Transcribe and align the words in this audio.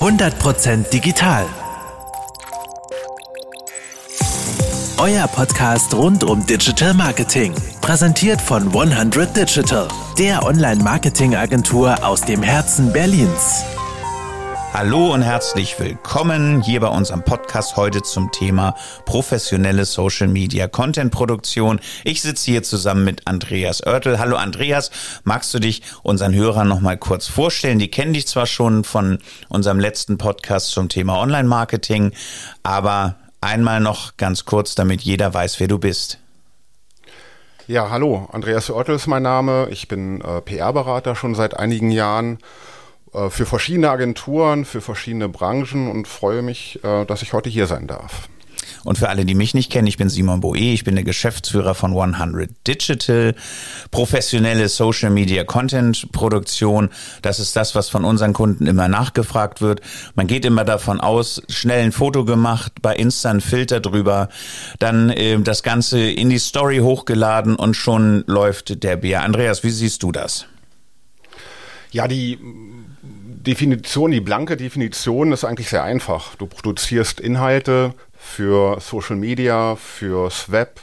100% 0.00 0.90
digital. 0.90 1.46
Euer 4.98 5.26
Podcast 5.28 5.92
rund 5.94 6.24
um 6.24 6.44
Digital 6.46 6.94
Marketing. 6.94 7.54
Präsentiert 7.80 8.40
von 8.40 8.68
100 8.68 9.36
Digital, 9.36 9.88
der 10.18 10.42
Online-Marketing-Agentur 10.44 12.02
aus 12.02 12.22
dem 12.22 12.42
Herzen 12.42 12.92
Berlins. 12.92 13.64
Hallo 14.76 15.14
und 15.14 15.22
herzlich 15.22 15.78
willkommen 15.78 16.60
hier 16.60 16.80
bei 16.80 16.88
unserem 16.88 17.22
Podcast 17.22 17.76
heute 17.76 18.02
zum 18.02 18.32
Thema 18.32 18.74
professionelle 19.04 19.84
Social 19.84 20.26
Media 20.26 20.66
Content 20.66 21.12
Produktion. 21.12 21.78
Ich 22.02 22.22
sitze 22.22 22.50
hier 22.50 22.64
zusammen 22.64 23.04
mit 23.04 23.24
Andreas 23.28 23.86
Oertel. 23.86 24.18
Hallo 24.18 24.34
Andreas, 24.34 24.90
magst 25.22 25.54
du 25.54 25.60
dich 25.60 25.82
unseren 26.02 26.34
Hörern 26.34 26.66
noch 26.66 26.80
mal 26.80 26.96
kurz 26.96 27.28
vorstellen? 27.28 27.78
Die 27.78 27.88
kennen 27.88 28.14
dich 28.14 28.26
zwar 28.26 28.46
schon 28.46 28.82
von 28.82 29.20
unserem 29.48 29.78
letzten 29.78 30.18
Podcast 30.18 30.72
zum 30.72 30.88
Thema 30.88 31.20
Online 31.20 31.48
Marketing, 31.48 32.10
aber 32.64 33.14
einmal 33.40 33.78
noch 33.78 34.16
ganz 34.16 34.44
kurz, 34.44 34.74
damit 34.74 35.02
jeder 35.02 35.32
weiß, 35.32 35.60
wer 35.60 35.68
du 35.68 35.78
bist. 35.78 36.18
Ja, 37.68 37.90
hallo, 37.90 38.28
Andreas 38.32 38.70
Oertel 38.70 38.96
ist 38.96 39.06
mein 39.06 39.22
Name. 39.22 39.68
Ich 39.70 39.86
bin 39.86 40.20
äh, 40.20 40.40
PR-Berater 40.40 41.14
schon 41.14 41.36
seit 41.36 41.56
einigen 41.56 41.92
Jahren 41.92 42.38
äh, 43.14 43.30
für 43.30 43.46
verschiedene 43.46 43.90
Agenturen, 43.90 44.64
für 44.64 44.80
verschiedene 44.80 45.28
Branchen 45.28 45.90
und 45.90 46.08
freue 46.08 46.42
mich, 46.42 46.80
äh, 46.84 47.04
dass 47.04 47.22
ich 47.22 47.32
heute 47.32 47.48
hier 47.48 47.66
sein 47.66 47.86
darf. 47.86 48.28
Und 48.84 48.98
für 48.98 49.08
alle, 49.08 49.24
die 49.24 49.34
mich 49.34 49.54
nicht 49.54 49.72
kennen, 49.72 49.86
ich 49.86 49.96
bin 49.96 50.10
Simon 50.10 50.40
Boe, 50.40 50.58
ich 50.58 50.84
bin 50.84 50.94
der 50.94 51.04
Geschäftsführer 51.04 51.74
von 51.74 51.98
100 51.98 52.50
Digital, 52.66 53.34
professionelle 53.90 54.68
Social 54.68 55.10
Media 55.10 55.44
Content 55.44 56.12
Produktion. 56.12 56.90
Das 57.22 57.40
ist 57.40 57.56
das, 57.56 57.74
was 57.74 57.88
von 57.88 58.04
unseren 58.04 58.34
Kunden 58.34 58.66
immer 58.66 58.88
nachgefragt 58.88 59.62
wird. 59.62 59.80
Man 60.14 60.26
geht 60.26 60.44
immer 60.44 60.64
davon 60.64 61.00
aus, 61.00 61.42
schnell 61.48 61.82
ein 61.82 61.92
Foto 61.92 62.24
gemacht, 62.24 62.72
bei 62.82 62.94
Insta 62.94 63.30
ein 63.30 63.40
Filter 63.40 63.80
drüber, 63.80 64.28
dann 64.78 65.10
äh, 65.10 65.40
das 65.40 65.62
Ganze 65.62 66.00
in 66.00 66.28
die 66.28 66.38
Story 66.38 66.78
hochgeladen 66.78 67.56
und 67.56 67.74
schon 67.74 68.24
läuft 68.26 68.82
der 68.82 68.96
Bär. 68.96 69.22
Andreas, 69.22 69.64
wie 69.64 69.70
siehst 69.70 70.02
du 70.02 70.12
das? 70.12 70.46
Ja, 71.94 72.08
die 72.08 72.40
Definition, 73.02 74.10
die 74.10 74.20
blanke 74.20 74.56
Definition 74.56 75.30
ist 75.30 75.44
eigentlich 75.44 75.68
sehr 75.68 75.84
einfach. 75.84 76.34
Du 76.34 76.46
produzierst 76.46 77.20
Inhalte 77.20 77.94
für 78.18 78.80
Social 78.80 79.14
Media, 79.14 79.76
fürs 79.76 80.50
Web 80.50 80.80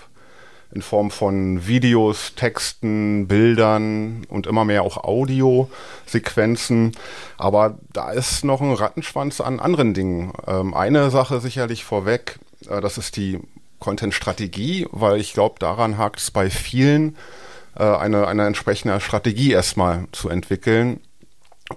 in 0.74 0.82
Form 0.82 1.12
von 1.12 1.68
Videos, 1.68 2.36
Texten, 2.36 3.28
Bildern 3.28 4.26
und 4.30 4.48
immer 4.48 4.64
mehr 4.64 4.84
auch 4.84 5.04
Audiosequenzen. 5.04 6.94
Aber 7.38 7.78
da 7.92 8.12
ist 8.12 8.46
noch 8.46 8.62
ein 8.62 8.72
Rattenschwanz 8.72 9.42
an 9.42 9.60
anderen 9.60 9.94
Dingen. 9.94 10.32
Ähm, 10.48 10.74
eine 10.74 11.10
Sache 11.10 11.42
sicherlich 11.42 11.84
vorweg, 11.84 12.40
äh, 12.70 12.80
das 12.80 12.98
ist 12.98 13.18
die 13.18 13.38
Content-Strategie, 13.80 14.88
weil 14.92 15.20
ich 15.20 15.34
glaube, 15.34 15.56
daran 15.60 15.98
hakt 15.98 16.22
es 16.22 16.32
bei 16.32 16.50
vielen, 16.50 17.18
eine, 17.80 18.28
eine 18.28 18.46
entsprechende 18.46 19.00
Strategie 19.00 19.52
erstmal 19.52 20.08
zu 20.12 20.30
entwickeln, 20.30 21.00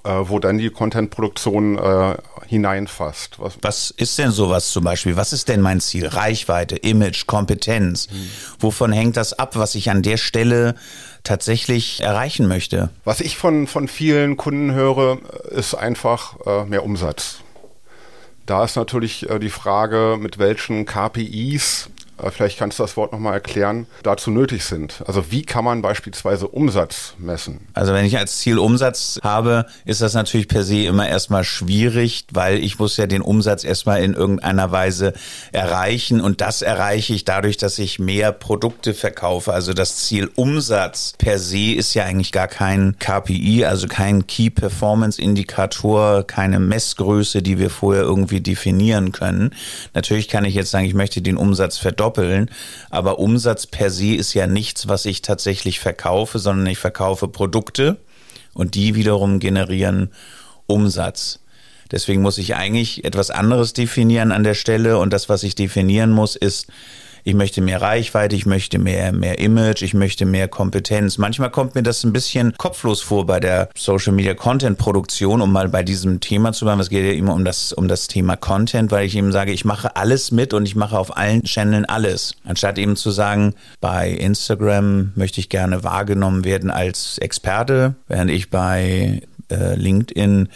äh, 0.02 0.10
wo 0.22 0.38
dann 0.38 0.58
die 0.58 0.70
Content-Produktion 0.70 1.78
äh, 1.78 2.16
hineinfasst. 2.46 3.38
Was, 3.38 3.58
was, 3.62 3.90
ist 3.90 4.18
denn 4.18 4.30
sowas 4.30 4.70
zum 4.70 4.84
Beispiel? 4.84 5.16
Was 5.16 5.32
ist 5.32 5.48
denn 5.48 5.60
mein 5.60 5.80
Ziel? 5.80 6.06
Reichweite, 6.06 6.76
Image, 6.76 7.26
Kompetenz. 7.26 8.08
Hm. 8.10 8.28
Wovon 8.58 8.92
hängt 8.92 9.16
das 9.16 9.32
ab, 9.34 9.56
was 9.56 9.74
ich 9.74 9.90
an 9.90 10.02
der 10.02 10.16
Stelle 10.16 10.74
tatsächlich 11.22 12.00
erreichen 12.00 12.48
möchte? 12.48 12.90
Was 13.04 13.20
ich 13.20 13.36
von, 13.36 13.66
von 13.66 13.88
vielen 13.88 14.36
Kunden 14.36 14.72
höre, 14.72 15.18
ist 15.50 15.74
einfach 15.74 16.36
äh, 16.46 16.64
mehr 16.64 16.84
Umsatz. 16.84 17.38
Da 18.46 18.64
ist 18.64 18.76
natürlich 18.76 19.28
äh, 19.30 19.38
die 19.38 19.50
Frage, 19.50 20.18
mit 20.20 20.38
welchen 20.38 20.84
KPIs 20.84 21.88
äh, 21.88 21.93
vielleicht 22.30 22.58
kannst 22.58 22.78
du 22.78 22.84
das 22.84 22.96
Wort 22.96 23.12
nochmal 23.12 23.34
erklären, 23.34 23.86
dazu 24.02 24.30
nötig 24.30 24.64
sind. 24.64 25.02
Also 25.06 25.30
wie 25.30 25.42
kann 25.42 25.64
man 25.64 25.82
beispielsweise 25.82 26.48
Umsatz 26.48 27.14
messen? 27.18 27.66
Also 27.74 27.92
wenn 27.92 28.04
ich 28.04 28.16
als 28.16 28.38
Ziel 28.38 28.58
Umsatz 28.58 29.18
habe, 29.22 29.66
ist 29.84 30.00
das 30.00 30.14
natürlich 30.14 30.48
per 30.48 30.62
se 30.62 30.84
immer 30.84 31.08
erstmal 31.08 31.44
schwierig, 31.44 32.26
weil 32.32 32.58
ich 32.58 32.78
muss 32.78 32.96
ja 32.96 33.06
den 33.06 33.20
Umsatz 33.20 33.64
erstmal 33.64 34.02
in 34.02 34.14
irgendeiner 34.14 34.70
Weise 34.70 35.12
erreichen 35.52 36.20
und 36.20 36.40
das 36.40 36.62
erreiche 36.62 37.14
ich 37.14 37.24
dadurch, 37.24 37.56
dass 37.56 37.78
ich 37.78 37.98
mehr 37.98 38.32
Produkte 38.32 38.94
verkaufe. 38.94 39.52
Also 39.52 39.72
das 39.72 39.96
Ziel 39.96 40.30
Umsatz 40.36 41.14
per 41.18 41.38
se 41.38 41.72
ist 41.72 41.94
ja 41.94 42.04
eigentlich 42.04 42.32
gar 42.32 42.48
kein 42.48 42.96
KPI, 42.98 43.64
also 43.64 43.88
kein 43.88 44.26
Key 44.26 44.50
Performance 44.50 45.20
Indikator, 45.20 46.24
keine 46.24 46.60
Messgröße, 46.60 47.42
die 47.42 47.58
wir 47.58 47.70
vorher 47.70 48.02
irgendwie 48.02 48.40
definieren 48.40 49.12
können. 49.12 49.54
Natürlich 49.94 50.28
kann 50.28 50.44
ich 50.44 50.54
jetzt 50.54 50.70
sagen, 50.70 50.86
ich 50.86 50.94
möchte 50.94 51.20
den 51.20 51.36
Umsatz 51.36 51.76
verdoppeln 51.78 52.03
verdoppeln. 52.04 52.50
Aber 52.90 53.18
Umsatz 53.18 53.66
per 53.66 53.90
se 53.90 54.14
ist 54.14 54.34
ja 54.34 54.46
nichts, 54.46 54.88
was 54.88 55.06
ich 55.06 55.22
tatsächlich 55.22 55.80
verkaufe, 55.80 56.38
sondern 56.38 56.66
ich 56.66 56.78
verkaufe 56.78 57.28
Produkte 57.28 57.96
und 58.52 58.74
die 58.74 58.94
wiederum 58.94 59.38
generieren 59.38 60.10
Umsatz. 60.66 61.40
Deswegen 61.90 62.22
muss 62.22 62.38
ich 62.38 62.54
eigentlich 62.54 63.04
etwas 63.04 63.30
anderes 63.30 63.72
definieren 63.72 64.32
an 64.32 64.42
der 64.42 64.54
Stelle 64.54 64.98
und 64.98 65.12
das, 65.12 65.28
was 65.28 65.42
ich 65.42 65.54
definieren 65.54 66.10
muss, 66.10 66.34
ist, 66.36 66.66
ich 67.24 67.34
möchte 67.34 67.62
mehr 67.62 67.80
Reichweite, 67.80 68.36
ich 68.36 68.44
möchte 68.44 68.78
mehr, 68.78 69.12
mehr 69.12 69.38
Image, 69.38 69.82
ich 69.82 69.94
möchte 69.94 70.26
mehr 70.26 70.46
Kompetenz. 70.46 71.16
Manchmal 71.16 71.50
kommt 71.50 71.74
mir 71.74 71.82
das 71.82 72.04
ein 72.04 72.12
bisschen 72.12 72.54
kopflos 72.58 73.00
vor 73.00 73.24
bei 73.24 73.40
der 73.40 73.70
Social 73.74 74.12
Media 74.12 74.34
Content 74.34 74.76
Produktion, 74.76 75.40
um 75.40 75.50
mal 75.50 75.68
bei 75.70 75.82
diesem 75.82 76.20
Thema 76.20 76.52
zu 76.52 76.66
bleiben. 76.66 76.80
Es 76.80 76.90
geht 76.90 77.04
ja 77.04 77.12
immer 77.12 77.32
um 77.32 77.46
das, 77.46 77.72
um 77.72 77.88
das 77.88 78.08
Thema 78.08 78.36
Content, 78.36 78.90
weil 78.90 79.06
ich 79.06 79.16
eben 79.16 79.32
sage, 79.32 79.52
ich 79.52 79.64
mache 79.64 79.96
alles 79.96 80.32
mit 80.32 80.52
und 80.52 80.66
ich 80.66 80.76
mache 80.76 80.98
auf 80.98 81.16
allen 81.16 81.42
Channeln 81.44 81.86
alles. 81.86 82.34
Anstatt 82.44 82.76
eben 82.78 82.94
zu 82.94 83.10
sagen, 83.10 83.54
bei 83.80 84.10
Instagram 84.10 85.12
möchte 85.14 85.40
ich 85.40 85.48
gerne 85.48 85.82
wahrgenommen 85.82 86.44
werden 86.44 86.70
als 86.70 87.16
Experte, 87.18 87.94
während 88.06 88.30
ich 88.30 88.50
bei 88.50 89.22
äh, 89.50 89.74
LinkedIn 89.76 90.48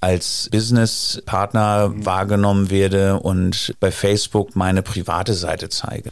als 0.00 0.48
Businesspartner 0.50 1.92
wahrgenommen 1.94 2.70
werde 2.70 3.20
und 3.20 3.74
bei 3.80 3.92
Facebook 3.92 4.56
meine 4.56 4.82
private 4.82 5.34
Seite 5.34 5.68
zeige. 5.68 6.10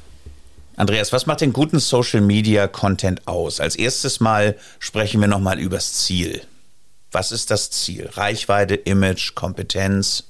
Andreas, 0.76 1.12
was 1.12 1.26
macht 1.26 1.40
den 1.40 1.52
guten 1.52 1.80
Social 1.80 2.20
Media 2.20 2.68
Content 2.68 3.26
aus? 3.26 3.60
Als 3.60 3.74
erstes 3.74 4.20
Mal 4.20 4.56
sprechen 4.78 5.20
wir 5.20 5.28
nochmal 5.28 5.58
übers 5.58 5.94
Ziel. 5.94 6.42
Was 7.10 7.32
ist 7.32 7.50
das 7.50 7.70
Ziel? 7.70 8.08
Reichweite, 8.12 8.74
Image, 8.74 9.34
Kompetenz? 9.34 10.24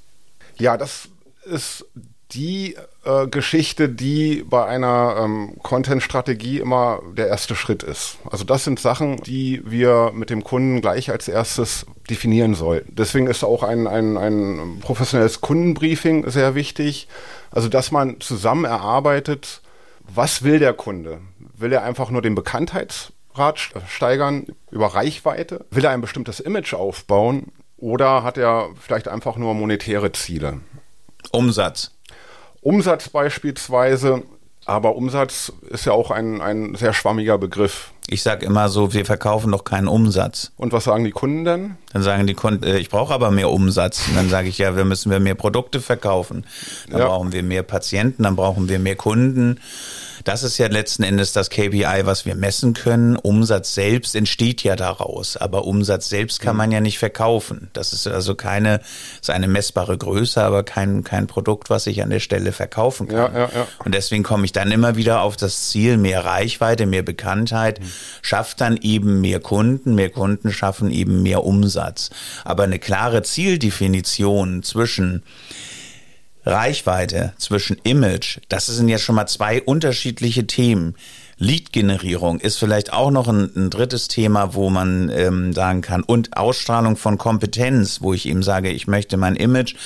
Ja, 0.57 0.77
das 0.77 1.09
ist 1.45 1.85
die 2.33 2.77
Geschichte, 3.31 3.89
die 3.89 4.45
bei 4.49 4.67
einer 4.67 5.17
ähm, 5.19 5.57
Content-Strategie 5.63 6.59
immer 6.59 7.01
der 7.17 7.29
erste 7.29 7.57
Schritt 7.57 7.83
ist. 7.83 8.19
Also 8.31 8.45
das 8.45 8.65
sind 8.65 8.79
Sachen, 8.79 9.17
die 9.19 9.63
wir 9.65 10.13
mit 10.15 10.29
dem 10.29 10.45
Kunden 10.45 10.81
gleich 10.83 11.11
als 11.11 11.27
erstes 11.27 11.87
definieren 12.11 12.55
sollten. 12.55 12.95
Deswegen 12.95 13.27
ist 13.27 13.45
auch 13.45 13.63
ein, 13.63 13.87
ein, 13.87 14.19
ein 14.19 14.79
professionelles 14.81 15.41
Kundenbriefing 15.41 16.29
sehr 16.31 16.55
wichtig. 16.55 17.09
Also 17.51 17.69
dass 17.69 17.91
man 17.93 18.21
zusammen 18.21 18.67
erarbeitet, 18.67 19.63
was 20.15 20.43
will 20.43 20.59
der 20.59 20.75
Kunde? 20.75 21.21
Will 21.57 21.73
er 21.73 21.85
einfach 21.85 22.11
nur 22.11 22.21
den 22.21 22.35
Bekanntheitsgrad 22.35 23.59
steigern 23.87 24.47
über 24.71 24.89
Reichweite? 24.89 25.65
Will 25.71 25.85
er 25.85 25.93
ein 25.93 26.01
bestimmtes 26.03 26.41
Image 26.41 26.75
aufbauen? 26.75 27.53
Oder 27.79 28.23
hat 28.23 28.37
er 28.37 28.69
vielleicht 28.79 29.09
einfach 29.09 29.37
nur 29.37 29.55
monetäre 29.55 30.13
Ziele? 30.13 30.61
Umsatz. 31.33 31.93
Umsatz 32.69 33.09
beispielsweise, 33.09 34.25
aber 34.67 34.95
Umsatz 34.95 35.51
ist 35.71 35.87
ja 35.87 35.93
auch 35.93 36.11
ein, 36.11 36.43
ein 36.43 36.75
sehr 36.75 36.93
schwammiger 36.93 37.39
Begriff. 37.39 37.93
Ich 38.09 38.23
sage 38.23 38.45
immer 38.45 38.69
so, 38.69 38.93
wir 38.93 39.07
verkaufen 39.07 39.53
doch 39.53 39.65
keinen 39.65 39.89
Umsatz. 39.89 40.53
Und 40.59 40.75
was 40.75 40.85
sagen 40.85 41.05
die 41.05 41.11
Kunden 41.11 41.47
denn? 41.47 41.77
Dann 41.95 42.03
sagen 42.03 42.27
die 42.27 42.35
Kunden, 42.35 42.65
äh, 42.65 42.77
ich 42.77 42.91
brauche 42.91 43.15
aber 43.15 43.31
mehr 43.31 43.49
Umsatz. 43.49 44.07
Und 44.09 44.17
dann 44.17 44.29
sage 44.29 44.49
ich, 44.49 44.59
ja, 44.59 44.77
wir 44.77 44.85
müssen 44.85 45.11
wir 45.11 45.19
mehr 45.19 45.35
Produkte 45.35 45.81
verkaufen. 45.81 46.45
Dann 46.91 47.01
ja. 47.01 47.07
brauchen 47.07 47.33
wir 47.33 47.43
mehr 47.43 47.63
Patienten, 47.63 48.25
dann 48.25 48.37
brauchen 48.37 48.69
wir 48.69 48.79
mehr 48.79 48.97
Kunden. 48.97 49.61
Das 50.29 50.43
ist 50.43 50.59
ja 50.59 50.67
letzten 50.67 51.05
Endes 51.05 51.33
das 51.33 51.49
KPI, 51.49 52.03
was 52.05 52.27
wir 52.27 52.35
messen 52.35 52.75
können. 52.75 53.17
Umsatz 53.17 53.73
selbst 53.73 54.15
entsteht 54.15 54.63
ja 54.63 54.77
daraus, 54.77 55.39
aber 55.39 55.65
Umsatz 55.65 56.11
selbst 56.11 56.43
kann 56.43 56.55
mhm. 56.55 56.59
man 56.59 56.71
ja 56.71 56.81
nicht 56.83 56.99
verkaufen. 56.99 57.71
Das 57.73 57.95
ist 57.95 58.07
also 58.07 58.35
keine, 58.35 58.83
ist 59.23 59.31
eine 59.31 59.49
messbare 59.49 59.97
Größe, 59.97 60.43
aber 60.43 60.65
kein, 60.65 61.03
kein 61.03 61.29
Produkt, 61.29 61.71
was 61.71 61.87
ich 61.87 62.03
an 62.03 62.11
der 62.11 62.21
Stelle 62.21 62.53
verkaufen 62.53 63.09
kann. 63.09 63.17
Ja, 63.17 63.39
ja, 63.39 63.51
ja. 63.55 63.67
Und 63.83 63.95
deswegen 63.95 64.23
komme 64.23 64.45
ich 64.45 64.53
dann 64.53 64.71
immer 64.71 64.97
wieder 64.97 65.23
auf 65.23 65.39
das 65.39 65.71
Ziel, 65.71 65.97
mehr 65.97 66.27
Reichweite, 66.27 66.85
mehr 66.85 67.03
Bekanntheit, 67.03 67.81
mhm. 67.81 67.91
schafft 68.21 68.61
dann 68.61 68.77
eben 68.77 69.23
mehr 69.23 69.41
Kunden, 69.41 69.95
mehr 69.95 70.11
Kunden 70.11 70.53
schaffen 70.53 70.91
eben 70.91 71.23
mehr 71.23 71.43
Umsatz. 71.45 72.11
Aber 72.45 72.65
eine 72.65 72.79
klare 72.79 73.23
Zieldefinition 73.23 74.63
zwischen 74.63 75.23
Reichweite, 76.49 77.35
zwischen 77.37 77.77
Image, 77.83 78.39
das 78.49 78.67
sind 78.67 78.89
ja 78.89 78.99
schon 78.99 79.15
mal 79.15 79.27
zwei 79.27 79.63
unterschiedliche 79.63 80.47
Themen. 80.47 80.95
Lead-Generierung 81.41 82.41
ist 82.41 82.59
vielleicht 82.59 82.93
auch 82.93 83.13
noch 83.13 83.29
ein, 83.29 83.51
ein 83.55 83.71
drittes 83.71 84.09
Thema, 84.09 84.55
wo 84.55 84.71
man 84.71 85.09
ähm, 85.09 85.53
sagen 85.53 85.83
kann. 85.83 86.03
Und 86.03 86.37
Ausstrahlung 86.37 86.97
von 86.97 87.17
Kompetenz, 87.17 88.01
wo 88.03 88.13
ich 88.13 88.27
eben 88.27 88.43
sage, 88.43 88.71
ich 88.71 88.89
möchte 88.89 89.17
mein 89.17 89.37
Image 89.37 89.77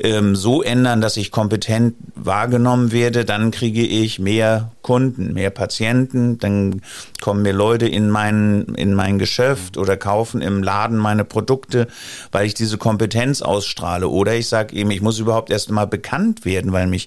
ähm, 0.00 0.34
so 0.34 0.60
ändern, 0.60 1.00
dass 1.00 1.16
ich 1.16 1.30
kompetent 1.30 1.94
wahrgenommen 2.16 2.90
werde. 2.90 3.24
Dann 3.24 3.52
kriege 3.52 3.86
ich 3.86 4.18
mehr 4.18 4.72
Kunden, 4.82 5.34
mehr 5.34 5.50
Patienten. 5.50 6.38
Dann 6.38 6.82
kommen 7.20 7.42
mir 7.42 7.52
Leute 7.52 7.86
in 7.86 8.10
mein, 8.10 8.64
in 8.76 8.92
mein 8.92 9.20
Geschäft 9.20 9.76
oder 9.76 9.96
kaufen 9.96 10.42
im 10.42 10.64
Laden 10.64 10.98
meine 10.98 11.24
Produkte, 11.24 11.86
weil 12.32 12.44
ich 12.44 12.54
diese 12.54 12.76
Kompetenz 12.76 13.40
ausstrahle. 13.40 14.08
Oder 14.08 14.34
ich 14.34 14.48
sage 14.48 14.74
eben, 14.74 14.90
ich 14.90 15.00
muss 15.00 15.20
überhaupt 15.20 15.50
erst 15.50 15.70
mal 15.70 15.86
bekannt 15.86 16.44
werden, 16.44 16.72
weil 16.72 16.88
mich 16.88 17.06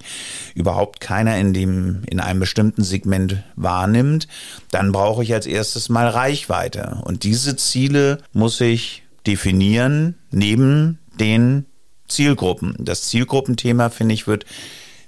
überhaupt 0.56 1.02
keiner 1.02 1.38
in 1.38 1.54
dem, 1.54 2.04
in 2.10 2.22
einem 2.22 2.40
bestimmten 2.40 2.84
Segment 2.84 3.44
wahrnimmt 3.58 3.81
wahrnimmt, 3.82 4.28
dann 4.72 4.92
brauche 4.92 5.24
ich 5.24 5.34
als 5.34 5.46
erstes 5.46 5.90
mal 5.90 6.08
Reichweite. 6.08 7.02
Und 7.04 7.24
diese 7.24 7.56
Ziele 7.56 8.20
muss 8.34 8.62
ich 8.62 9.04
definieren 9.26 10.16
neben 10.32 11.00
den 11.20 11.66
Zielgruppen. 12.08 12.76
Das 12.80 13.10
Zielgruppenthema, 13.10 13.90
finde 13.90 14.14
ich, 14.14 14.28
wird 14.28 14.46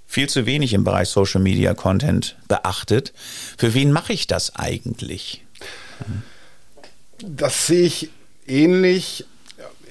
viel 0.06 0.30
zu 0.30 0.46
wenig 0.46 0.74
im 0.74 0.84
Bereich 0.84 1.10
Social 1.10 1.42
Media 1.42 1.74
Content 1.74 2.38
beachtet. 2.48 3.14
Für 3.58 3.74
wen 3.74 3.92
mache 3.92 4.14
ich 4.14 4.28
das 4.28 4.56
eigentlich? 4.56 5.44
Das 7.20 7.68
sehe 7.68 7.86
ich 7.86 8.10
ähnlich. 8.48 9.26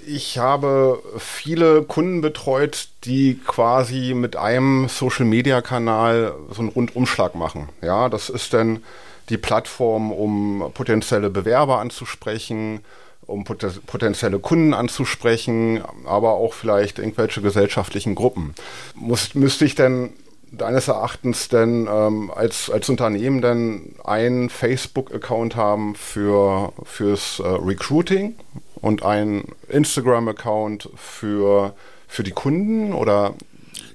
Ich 0.06 0.38
habe 0.38 1.00
viele 1.18 1.82
Kunden 1.82 2.22
betreut, 2.22 2.88
die 3.04 3.38
quasi 3.46 4.14
mit 4.14 4.36
einem 4.36 4.88
Social-Media-Kanal 4.88 6.34
so 6.50 6.60
einen 6.60 6.70
Rundumschlag 6.70 7.34
machen. 7.34 7.68
Ja, 7.82 8.08
das 8.08 8.28
ist 8.28 8.52
dann 8.52 8.82
die 9.28 9.38
Plattform, 9.38 10.10
um 10.10 10.70
potenzielle 10.74 11.30
Bewerber 11.30 11.78
anzusprechen, 11.78 12.80
um 13.26 13.44
potenzielle 13.44 14.40
Kunden 14.40 14.74
anzusprechen, 14.74 15.82
aber 16.04 16.32
auch 16.32 16.54
vielleicht 16.54 16.98
irgendwelche 16.98 17.40
gesellschaftlichen 17.40 18.14
Gruppen. 18.14 18.54
Muss, 18.94 19.34
müsste 19.34 19.64
ich 19.64 19.76
denn 19.76 20.10
deines 20.50 20.88
Erachtens 20.88 21.48
denn 21.48 21.88
ähm, 21.90 22.30
als, 22.34 22.70
als 22.70 22.88
Unternehmen 22.88 23.40
denn 23.40 23.94
einen 24.04 24.50
Facebook-Account 24.50 25.56
haben 25.56 25.94
für, 25.94 26.72
fürs 26.84 27.38
äh, 27.38 27.46
Recruiting 27.46 28.34
und 28.82 29.02
einen 29.02 29.54
Instagram-Account 29.68 30.90
für, 30.96 31.74
für 32.06 32.22
die 32.22 32.32
Kunden 32.32 32.92
oder 32.92 33.34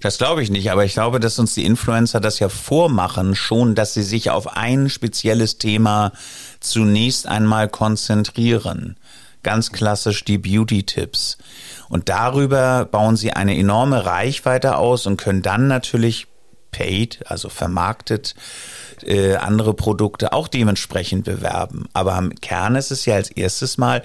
das 0.02 0.18
glaube 0.18 0.44
ich 0.44 0.50
nicht, 0.50 0.72
aber 0.72 0.86
ich 0.86 0.94
glaube, 0.94 1.20
dass 1.20 1.40
uns 1.40 1.56
die 1.56 1.66
Influencer 1.66 2.20
das 2.20 2.40
ja 2.40 2.50
vormachen, 2.50 3.36
schon, 3.36 3.74
dass 3.74 3.94
sie 3.94 4.04
sich 4.04 4.30
auf 4.30 4.56
ein 4.56 4.90
spezielles 4.90 5.58
Thema 5.58 6.12
zunächst 6.60 7.28
einmal 7.28 7.68
konzentrieren. 7.68 8.98
Ganz 9.42 9.72
klassisch 9.72 10.24
die 10.24 10.38
Beauty-Tipps. 10.38 11.38
Und 11.90 12.10
darüber 12.10 12.86
bauen 12.86 13.16
sie 13.16 13.34
eine 13.34 13.58
enorme 13.58 14.06
Reichweite 14.06 14.78
aus 14.78 15.08
und 15.08 15.18
können 15.18 15.42
dann 15.42 15.68
natürlich 15.68 16.28
paid, 16.72 17.20
also 17.26 17.50
vermarktet, 17.50 18.36
äh, 19.04 19.36
andere 19.36 19.74
Produkte 19.74 20.34
auch 20.34 20.48
dementsprechend 20.48 21.26
bewerben. 21.26 21.86
Aber 21.94 22.18
im 22.18 22.36
Kern 22.36 22.76
ist 22.76 22.92
es 22.92 23.06
ja 23.06 23.16
als 23.16 23.30
erstes 23.30 23.78
Mal, 23.78 24.04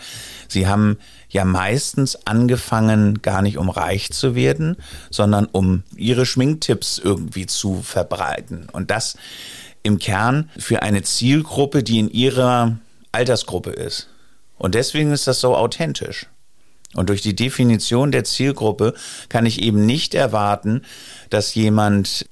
sie 0.48 0.66
haben 0.66 0.98
ja 1.28 1.44
meistens 1.44 2.26
angefangen, 2.26 3.22
gar 3.22 3.42
nicht 3.42 3.58
um 3.58 3.70
reich 3.70 4.10
zu 4.10 4.34
werden, 4.34 4.76
sondern 5.10 5.46
um 5.46 5.82
ihre 5.96 6.26
Schminktipps 6.26 6.98
irgendwie 6.98 7.46
zu 7.46 7.82
verbreiten. 7.82 8.68
Und 8.72 8.90
das 8.90 9.16
im 9.82 9.98
Kern 9.98 10.50
für 10.58 10.82
eine 10.82 11.02
Zielgruppe, 11.02 11.82
die 11.82 11.98
in 11.98 12.10
ihrer 12.10 12.76
Altersgruppe 13.12 13.70
ist. 13.70 14.08
Und 14.58 14.74
deswegen 14.74 15.10
ist 15.10 15.26
das 15.26 15.40
so 15.40 15.56
authentisch. 15.56 16.26
Und 16.94 17.08
durch 17.08 17.22
die 17.22 17.34
Definition 17.34 18.12
der 18.12 18.24
Zielgruppe 18.24 18.94
kann 19.28 19.46
ich 19.46 19.62
eben 19.62 19.86
nicht 19.86 20.14
erwarten, 20.14 20.82
dass 21.30 21.54
jemand 21.54 22.26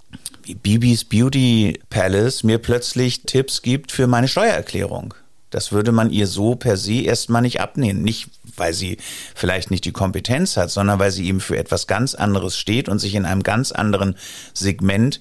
Bibis 0.54 1.04
Beauty 1.04 1.80
Palace 1.90 2.44
mir 2.44 2.58
plötzlich 2.58 3.22
Tipps 3.22 3.62
gibt 3.62 3.92
für 3.92 4.06
meine 4.06 4.28
Steuererklärung. 4.28 5.14
Das 5.50 5.72
würde 5.72 5.92
man 5.92 6.10
ihr 6.10 6.26
so 6.26 6.54
per 6.54 6.76
se 6.76 7.02
erstmal 7.02 7.42
nicht 7.42 7.60
abnehmen. 7.60 8.02
Nicht, 8.02 8.28
weil 8.56 8.72
sie 8.72 8.98
vielleicht 9.34 9.70
nicht 9.70 9.84
die 9.84 9.92
Kompetenz 9.92 10.56
hat, 10.56 10.70
sondern 10.70 10.98
weil 10.98 11.10
sie 11.10 11.26
eben 11.26 11.40
für 11.40 11.58
etwas 11.58 11.86
ganz 11.86 12.14
anderes 12.14 12.56
steht 12.56 12.88
und 12.88 13.00
sich 13.00 13.14
in 13.14 13.24
einem 13.24 13.42
ganz 13.42 13.72
anderen 13.72 14.16
Segment 14.54 15.20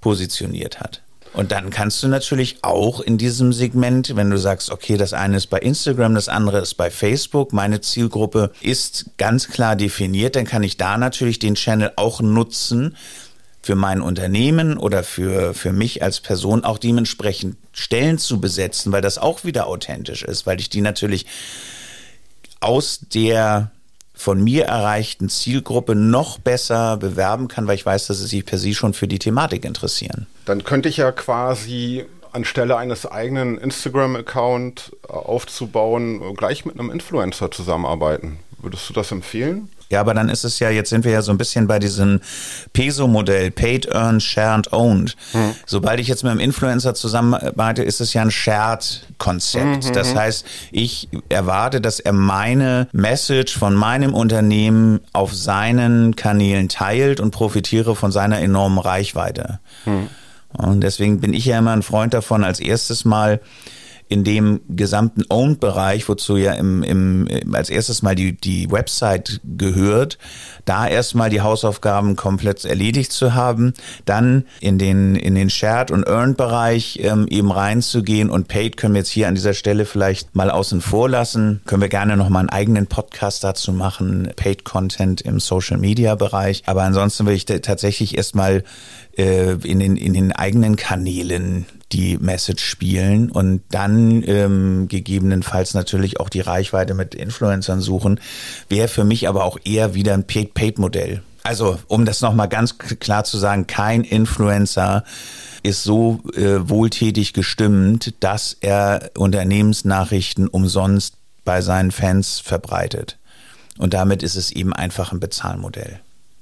positioniert 0.00 0.80
hat. 0.80 1.02
Und 1.32 1.52
dann 1.52 1.70
kannst 1.70 2.02
du 2.02 2.08
natürlich 2.08 2.58
auch 2.62 3.00
in 3.00 3.16
diesem 3.16 3.52
Segment, 3.52 4.16
wenn 4.16 4.30
du 4.30 4.36
sagst, 4.36 4.70
okay, 4.70 4.96
das 4.96 5.12
eine 5.12 5.36
ist 5.36 5.46
bei 5.46 5.60
Instagram, 5.60 6.14
das 6.14 6.28
andere 6.28 6.58
ist 6.58 6.74
bei 6.74 6.90
Facebook, 6.90 7.52
meine 7.52 7.80
Zielgruppe 7.80 8.50
ist 8.60 9.10
ganz 9.16 9.48
klar 9.48 9.76
definiert, 9.76 10.34
dann 10.34 10.44
kann 10.44 10.64
ich 10.64 10.76
da 10.76 10.98
natürlich 10.98 11.38
den 11.38 11.54
Channel 11.54 11.92
auch 11.94 12.20
nutzen, 12.20 12.96
für 13.62 13.74
mein 13.74 14.00
Unternehmen 14.00 14.78
oder 14.78 15.02
für, 15.02 15.54
für 15.54 15.72
mich 15.72 16.02
als 16.02 16.20
Person 16.20 16.64
auch 16.64 16.78
dementsprechend 16.78 17.56
Stellen 17.72 18.18
zu 18.18 18.40
besetzen, 18.40 18.92
weil 18.92 19.02
das 19.02 19.18
auch 19.18 19.44
wieder 19.44 19.66
authentisch 19.66 20.22
ist, 20.22 20.46
weil 20.46 20.60
ich 20.60 20.70
die 20.70 20.80
natürlich 20.80 21.26
aus 22.60 23.00
der 23.12 23.70
von 24.14 24.42
mir 24.42 24.66
erreichten 24.66 25.30
Zielgruppe 25.30 25.94
noch 25.94 26.38
besser 26.38 26.98
bewerben 26.98 27.48
kann, 27.48 27.66
weil 27.66 27.76
ich 27.76 27.86
weiß, 27.86 28.06
dass 28.06 28.18
sie 28.18 28.26
sich 28.26 28.44
per 28.44 28.58
se 28.58 28.74
schon 28.74 28.92
für 28.92 29.08
die 29.08 29.18
Thematik 29.18 29.64
interessieren. 29.64 30.26
Dann 30.44 30.62
könnte 30.62 30.90
ich 30.90 30.98
ja 30.98 31.10
quasi 31.10 32.04
anstelle 32.32 32.76
eines 32.76 33.06
eigenen 33.06 33.56
Instagram-Account 33.56 34.94
aufzubauen, 35.08 36.34
gleich 36.36 36.66
mit 36.66 36.78
einem 36.78 36.90
Influencer 36.90 37.50
zusammenarbeiten. 37.50 38.38
Würdest 38.58 38.88
du 38.90 38.92
das 38.92 39.10
empfehlen? 39.10 39.70
Ja, 39.90 40.00
aber 40.00 40.14
dann 40.14 40.28
ist 40.28 40.44
es 40.44 40.60
ja, 40.60 40.70
jetzt 40.70 40.90
sind 40.90 41.04
wir 41.04 41.10
ja 41.10 41.20
so 41.20 41.32
ein 41.32 41.38
bisschen 41.38 41.66
bei 41.66 41.80
diesem 41.80 42.20
Peso-Modell, 42.72 43.50
Paid, 43.50 43.86
Earned, 43.86 44.22
Shared, 44.22 44.72
Owned. 44.72 45.16
Hm. 45.32 45.54
Sobald 45.66 45.98
ich 45.98 46.06
jetzt 46.06 46.22
mit 46.22 46.30
einem 46.30 46.40
Influencer 46.40 46.94
zusammenarbeite, 46.94 47.82
ist 47.82 48.00
es 48.00 48.12
ja 48.12 48.22
ein 48.22 48.30
Shared-Konzept. 48.30 49.86
Mhm, 49.86 49.92
das 49.92 50.14
heißt, 50.14 50.46
ich 50.70 51.08
erwarte, 51.28 51.80
dass 51.80 51.98
er 51.98 52.12
meine 52.12 52.86
Message 52.92 53.58
von 53.58 53.74
meinem 53.74 54.14
Unternehmen 54.14 55.00
auf 55.12 55.34
seinen 55.34 56.14
Kanälen 56.14 56.68
teilt 56.68 57.18
und 57.18 57.32
profitiere 57.32 57.96
von 57.96 58.12
seiner 58.12 58.38
enormen 58.40 58.78
Reichweite. 58.78 59.58
Hm. 59.84 60.08
Und 60.52 60.82
deswegen 60.82 61.20
bin 61.20 61.34
ich 61.34 61.46
ja 61.46 61.58
immer 61.58 61.72
ein 61.72 61.82
Freund 61.82 62.14
davon, 62.14 62.44
als 62.44 62.60
erstes 62.60 63.04
mal 63.04 63.40
in 64.10 64.24
dem 64.24 64.60
gesamten 64.68 65.22
Owned-Bereich, 65.28 66.08
wozu 66.08 66.36
ja 66.36 66.52
im, 66.54 66.82
im, 66.82 67.28
als 67.52 67.70
erstes 67.70 68.02
mal 68.02 68.16
die, 68.16 68.36
die 68.36 68.68
Website 68.68 69.40
gehört, 69.44 70.18
da 70.64 70.88
erstmal 70.88 71.30
die 71.30 71.42
Hausaufgaben 71.42 72.16
komplett 72.16 72.64
erledigt 72.64 73.12
zu 73.12 73.34
haben, 73.34 73.72
dann 74.06 74.46
in 74.60 74.78
den, 74.78 75.14
in 75.14 75.36
den 75.36 75.48
Shared- 75.48 75.92
und 75.92 76.08
Earned-Bereich 76.08 76.98
ähm, 77.04 77.28
eben 77.30 77.52
reinzugehen 77.52 78.30
und 78.30 78.48
Paid 78.48 78.76
können 78.76 78.94
wir 78.94 79.00
jetzt 79.00 79.10
hier 79.10 79.28
an 79.28 79.36
dieser 79.36 79.54
Stelle 79.54 79.84
vielleicht 79.84 80.34
mal 80.34 80.50
außen 80.50 80.80
vor 80.80 81.08
lassen. 81.08 81.60
Können 81.66 81.82
wir 81.82 81.88
gerne 81.88 82.16
nochmal 82.16 82.40
einen 82.40 82.50
eigenen 82.50 82.88
Podcast 82.88 83.44
dazu 83.44 83.72
machen, 83.72 84.32
Paid-Content 84.34 85.20
im 85.20 85.38
Social-Media-Bereich. 85.38 86.64
Aber 86.66 86.82
ansonsten 86.82 87.26
will 87.26 87.34
ich 87.34 87.44
tatsächlich 87.44 88.16
erstmal 88.16 88.64
äh, 89.16 89.52
in, 89.52 89.78
den, 89.78 89.96
in 89.96 90.14
den 90.14 90.32
eigenen 90.32 90.76
Kanälen 90.76 91.66
die 91.92 92.18
Message 92.18 92.64
spielen 92.64 93.30
und 93.30 93.62
dann 93.70 94.22
ähm, 94.26 94.88
gegebenenfalls 94.88 95.74
natürlich 95.74 96.20
auch 96.20 96.28
die 96.28 96.40
Reichweite 96.40 96.94
mit 96.94 97.14
Influencern 97.14 97.80
suchen, 97.80 98.20
wäre 98.68 98.88
für 98.88 99.04
mich 99.04 99.28
aber 99.28 99.44
auch 99.44 99.58
eher 99.64 99.94
wieder 99.94 100.14
ein 100.14 100.24
Paid-Modell. 100.24 101.22
Also, 101.42 101.78
um 101.88 102.04
das 102.04 102.20
nochmal 102.20 102.48
ganz 102.48 102.78
klar 102.78 103.24
zu 103.24 103.38
sagen, 103.38 103.66
kein 103.66 104.04
Influencer 104.04 105.04
ist 105.62 105.82
so 105.82 106.20
äh, 106.34 106.68
wohltätig 106.68 107.32
gestimmt, 107.32 108.14
dass 108.20 108.56
er 108.60 109.10
Unternehmensnachrichten 109.16 110.48
umsonst 110.48 111.14
bei 111.44 111.60
seinen 111.62 111.90
Fans 111.90 112.40
verbreitet. 112.40 113.18
Und 113.78 113.94
damit 113.94 114.22
ist 114.22 114.36
es 114.36 114.52
eben 114.52 114.72
einfach 114.74 115.12
ein 115.12 115.20
Bezahlmodell. 115.20 116.00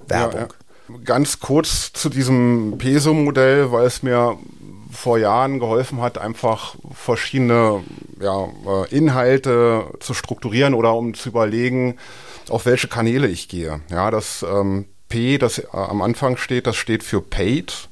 Werbung. 0.08 0.34
Ja, 0.34 0.46
ja. 0.46 0.48
Ganz 1.04 1.40
kurz 1.40 1.92
zu 1.92 2.08
diesem 2.08 2.76
Peso-Modell, 2.78 3.70
weil 3.72 3.86
es 3.86 4.02
mir 4.02 4.38
vor 4.90 5.18
Jahren 5.18 5.58
geholfen 5.60 6.00
hat, 6.00 6.18
einfach 6.18 6.76
verschiedene 6.92 7.84
ja, 8.20 8.48
äh, 8.66 8.96
Inhalte 8.96 9.86
zu 10.00 10.14
strukturieren 10.14 10.74
oder 10.74 10.94
um 10.94 11.12
zu 11.14 11.28
überlegen, 11.28 11.98
auf 12.48 12.64
welche 12.64 12.88
Kanäle 12.88 13.28
ich 13.28 13.48
gehe. 13.48 13.80
Ja, 13.90 14.10
das 14.10 14.44
ähm, 14.48 14.86
P, 15.08 15.38
das 15.38 15.58
äh, 15.58 15.66
am 15.72 16.00
Anfang 16.00 16.36
steht, 16.36 16.66
das 16.66 16.76
steht 16.76 17.02
für 17.02 17.20
Paid. 17.20 17.88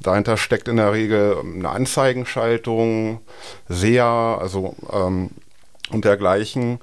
Dahinter 0.00 0.36
steckt 0.36 0.68
in 0.68 0.76
der 0.76 0.92
Regel 0.92 1.36
eine 1.42 1.68
Anzeigenschaltung, 1.68 3.20
SEA, 3.68 4.36
also 4.36 4.74
ähm, 4.92 5.30
und 5.90 6.04
dergleichen. 6.04 6.80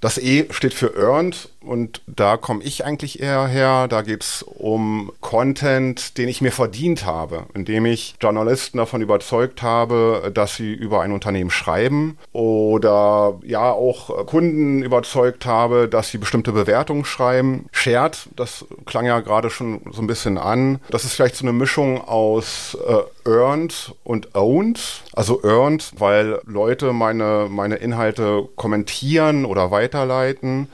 Das 0.00 0.16
E 0.16 0.46
steht 0.50 0.72
für 0.72 0.96
Earned 0.96 1.50
und 1.60 2.00
da 2.06 2.38
komme 2.38 2.62
ich 2.64 2.86
eigentlich 2.86 3.20
eher 3.20 3.46
her. 3.46 3.86
Da 3.86 4.00
geht 4.00 4.22
es 4.22 4.42
um 4.42 5.12
Content, 5.20 6.16
den 6.16 6.28
ich 6.28 6.40
mir 6.40 6.52
verdient 6.52 7.04
habe, 7.04 7.44
indem 7.54 7.84
ich 7.84 8.14
Journalisten 8.18 8.78
davon 8.78 9.02
überzeugt 9.02 9.60
habe, 9.62 10.30
dass 10.32 10.56
sie 10.56 10.72
über 10.72 11.02
ein 11.02 11.12
Unternehmen 11.12 11.50
schreiben 11.50 12.16
oder 12.32 13.38
ja 13.44 13.70
auch 13.70 14.26
Kunden 14.26 14.82
überzeugt 14.82 15.44
habe, 15.44 15.86
dass 15.86 16.08
sie 16.08 16.18
bestimmte 16.18 16.52
Bewertungen 16.52 17.04
schreiben. 17.04 17.66
Shared, 17.70 18.30
das 18.36 18.64
klang 18.86 19.04
ja 19.04 19.20
gerade 19.20 19.50
schon 19.50 19.82
so 19.92 20.00
ein 20.00 20.06
bisschen 20.06 20.38
an. 20.38 20.80
Das 20.88 21.04
ist 21.04 21.12
vielleicht 21.12 21.36
so 21.36 21.44
eine 21.44 21.52
Mischung 21.52 22.00
aus 22.00 22.76
äh, 22.88 23.19
Earned 23.30 23.94
und 24.02 24.34
Owned. 24.34 25.02
Also 25.12 25.42
Earned, 25.44 25.92
weil 25.98 26.40
Leute 26.44 26.92
meine, 26.92 27.46
meine 27.48 27.76
Inhalte 27.76 28.48
kommentieren 28.56 29.44
oder 29.44 29.70
weiterleiten. 29.70 30.68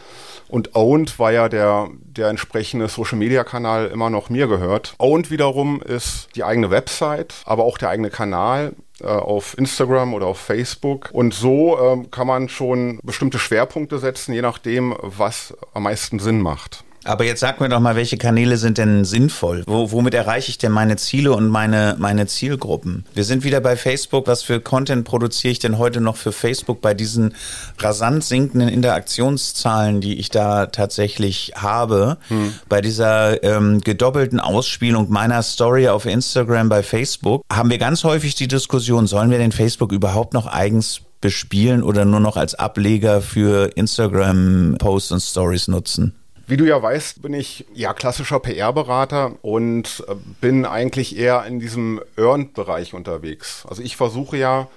Und 0.48 0.74
Owned 0.74 1.18
war 1.18 1.32
ja 1.32 1.48
der, 1.48 1.88
der 2.02 2.28
entsprechende 2.28 2.88
Social-Media-Kanal 2.88 3.88
immer 3.88 4.10
noch 4.10 4.30
mir 4.30 4.46
gehört. 4.46 4.94
Owned 4.98 5.30
wiederum 5.30 5.82
ist 5.82 6.28
die 6.36 6.44
eigene 6.44 6.70
Website, 6.70 7.34
aber 7.44 7.64
auch 7.64 7.78
der 7.78 7.90
eigene 7.90 8.10
Kanal 8.10 8.74
äh, 9.00 9.06
auf 9.06 9.58
Instagram 9.58 10.14
oder 10.14 10.26
auf 10.26 10.38
Facebook. 10.38 11.10
Und 11.12 11.34
so 11.34 11.78
ähm, 11.78 12.10
kann 12.10 12.26
man 12.26 12.48
schon 12.48 13.00
bestimmte 13.02 13.38
Schwerpunkte 13.38 13.98
setzen, 13.98 14.32
je 14.32 14.42
nachdem, 14.42 14.94
was 15.02 15.54
am 15.74 15.82
meisten 15.82 16.20
Sinn 16.20 16.40
macht. 16.40 16.85
Aber 17.06 17.24
jetzt 17.24 17.40
sag 17.40 17.60
mir 17.60 17.68
doch 17.68 17.80
mal, 17.80 17.96
welche 17.96 18.16
Kanäle 18.16 18.56
sind 18.56 18.78
denn 18.78 19.04
sinnvoll? 19.04 19.62
Wo, 19.66 19.92
womit 19.92 20.14
erreiche 20.14 20.50
ich 20.50 20.58
denn 20.58 20.72
meine 20.72 20.96
Ziele 20.96 21.32
und 21.32 21.48
meine, 21.48 21.96
meine 21.98 22.26
Zielgruppen? 22.26 23.04
Wir 23.14 23.24
sind 23.24 23.44
wieder 23.44 23.60
bei 23.60 23.76
Facebook. 23.76 24.26
Was 24.26 24.42
für 24.42 24.60
Content 24.60 25.04
produziere 25.04 25.52
ich 25.52 25.58
denn 25.58 25.78
heute 25.78 26.00
noch 26.00 26.16
für 26.16 26.32
Facebook 26.32 26.80
bei 26.80 26.94
diesen 26.94 27.34
rasant 27.78 28.24
sinkenden 28.24 28.68
Interaktionszahlen, 28.68 30.00
die 30.00 30.18
ich 30.18 30.30
da 30.30 30.66
tatsächlich 30.66 31.52
habe? 31.56 32.18
Hm. 32.28 32.54
Bei 32.68 32.80
dieser 32.80 33.42
ähm, 33.44 33.80
gedoppelten 33.80 34.40
Ausspielung 34.40 35.10
meiner 35.10 35.42
Story 35.42 35.88
auf 35.88 36.06
Instagram 36.06 36.68
bei 36.68 36.82
Facebook 36.82 37.42
haben 37.52 37.70
wir 37.70 37.78
ganz 37.78 38.02
häufig 38.04 38.34
die 38.34 38.48
Diskussion, 38.48 39.06
sollen 39.06 39.30
wir 39.30 39.38
den 39.38 39.52
Facebook 39.52 39.92
überhaupt 39.92 40.34
noch 40.34 40.46
eigens 40.46 41.02
bespielen 41.20 41.82
oder 41.82 42.04
nur 42.04 42.20
noch 42.20 42.36
als 42.36 42.54
Ableger 42.54 43.22
für 43.22 43.70
Instagram-Posts 43.76 45.12
und 45.12 45.20
Stories 45.20 45.68
nutzen? 45.68 46.14
Wie 46.48 46.56
du 46.56 46.64
ja 46.64 46.80
weißt, 46.80 47.22
bin 47.22 47.34
ich 47.34 47.66
ja 47.74 47.92
klassischer 47.92 48.38
PR-Berater 48.38 49.32
und 49.42 50.04
äh, 50.06 50.14
bin 50.40 50.64
eigentlich 50.64 51.18
eher 51.18 51.44
in 51.44 51.58
diesem 51.58 52.00
Earned-Bereich 52.16 52.94
unterwegs. 52.94 53.66
Also 53.68 53.82
ich 53.82 53.96
versuche 53.96 54.36
ja 54.36 54.68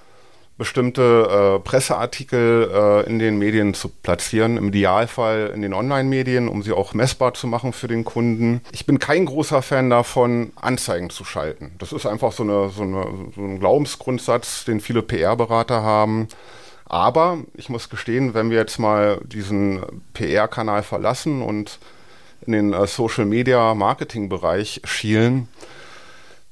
bestimmte 0.57 1.57
äh, 1.57 1.59
Presseartikel 1.59 2.69
äh, 2.73 3.07
in 3.07 3.19
den 3.19 3.37
Medien 3.37 3.75
zu 3.75 3.87
platzieren, 3.87 4.57
im 4.57 4.69
Idealfall 4.69 5.51
in 5.53 5.61
den 5.61 5.73
Online-Medien, 5.73 6.49
um 6.49 6.63
sie 6.63 6.73
auch 6.73 6.93
messbar 6.93 7.33
zu 7.33 7.47
machen 7.47 7.71
für 7.71 7.87
den 7.87 8.03
Kunden. 8.03 8.61
Ich 8.71 8.85
bin 8.85 8.99
kein 8.99 9.25
großer 9.25 9.61
Fan 9.61 9.89
davon, 9.89 10.51
Anzeigen 10.55 11.11
zu 11.11 11.23
schalten. 11.23 11.71
Das 11.77 11.93
ist 11.93 12.05
einfach 12.05 12.33
so, 12.33 12.43
eine, 12.43 12.69
so, 12.69 12.81
eine, 12.81 13.05
so 13.35 13.41
ein 13.41 13.59
Glaubensgrundsatz, 13.59 14.65
den 14.65 14.81
viele 14.81 15.01
PR-Berater 15.01 15.81
haben. 15.81 16.27
Aber 16.89 17.37
ich 17.53 17.69
muss 17.69 17.89
gestehen, 17.89 18.33
wenn 18.33 18.49
wir 18.49 18.57
jetzt 18.57 18.79
mal 18.79 19.21
diesen 19.23 19.81
PR-Kanal 20.13 20.83
verlassen 20.83 21.41
und 21.41 21.79
in 22.45 22.51
den 22.51 22.73
äh, 22.73 22.87
Social 22.87 23.25
Media 23.25 23.75
Marketing 23.75 24.27
Bereich 24.27 24.81
schielen, 24.83 25.47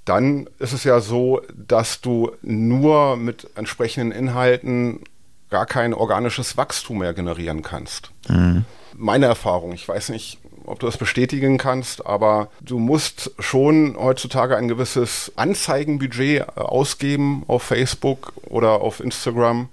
dann 0.05 0.47
ist 0.59 0.73
es 0.73 0.83
ja 0.83 1.01
so, 1.01 1.41
dass 1.53 2.01
du 2.01 2.31
nur 2.41 3.17
mit 3.17 3.49
entsprechenden 3.55 4.11
Inhalten 4.11 5.01
gar 5.49 5.65
kein 5.65 5.93
organisches 5.93 6.55
Wachstum 6.55 6.99
mehr 6.99 7.13
generieren 7.13 7.61
kannst. 7.61 8.11
Mhm. 8.29 8.63
Meine 8.93 9.25
Erfahrung, 9.25 9.73
ich 9.73 9.87
weiß 9.87 10.09
nicht, 10.09 10.39
ob 10.65 10.79
du 10.79 10.85
das 10.85 10.97
bestätigen 10.97 11.57
kannst, 11.57 12.05
aber 12.05 12.49
du 12.61 12.77
musst 12.77 13.31
schon 13.39 13.95
heutzutage 13.97 14.55
ein 14.55 14.67
gewisses 14.67 15.31
Anzeigenbudget 15.35 16.41
äh, 16.41 16.43
ausgeben 16.55 17.43
auf 17.47 17.63
Facebook 17.63 18.33
oder 18.43 18.81
auf 18.81 18.99
Instagram, 18.99 19.69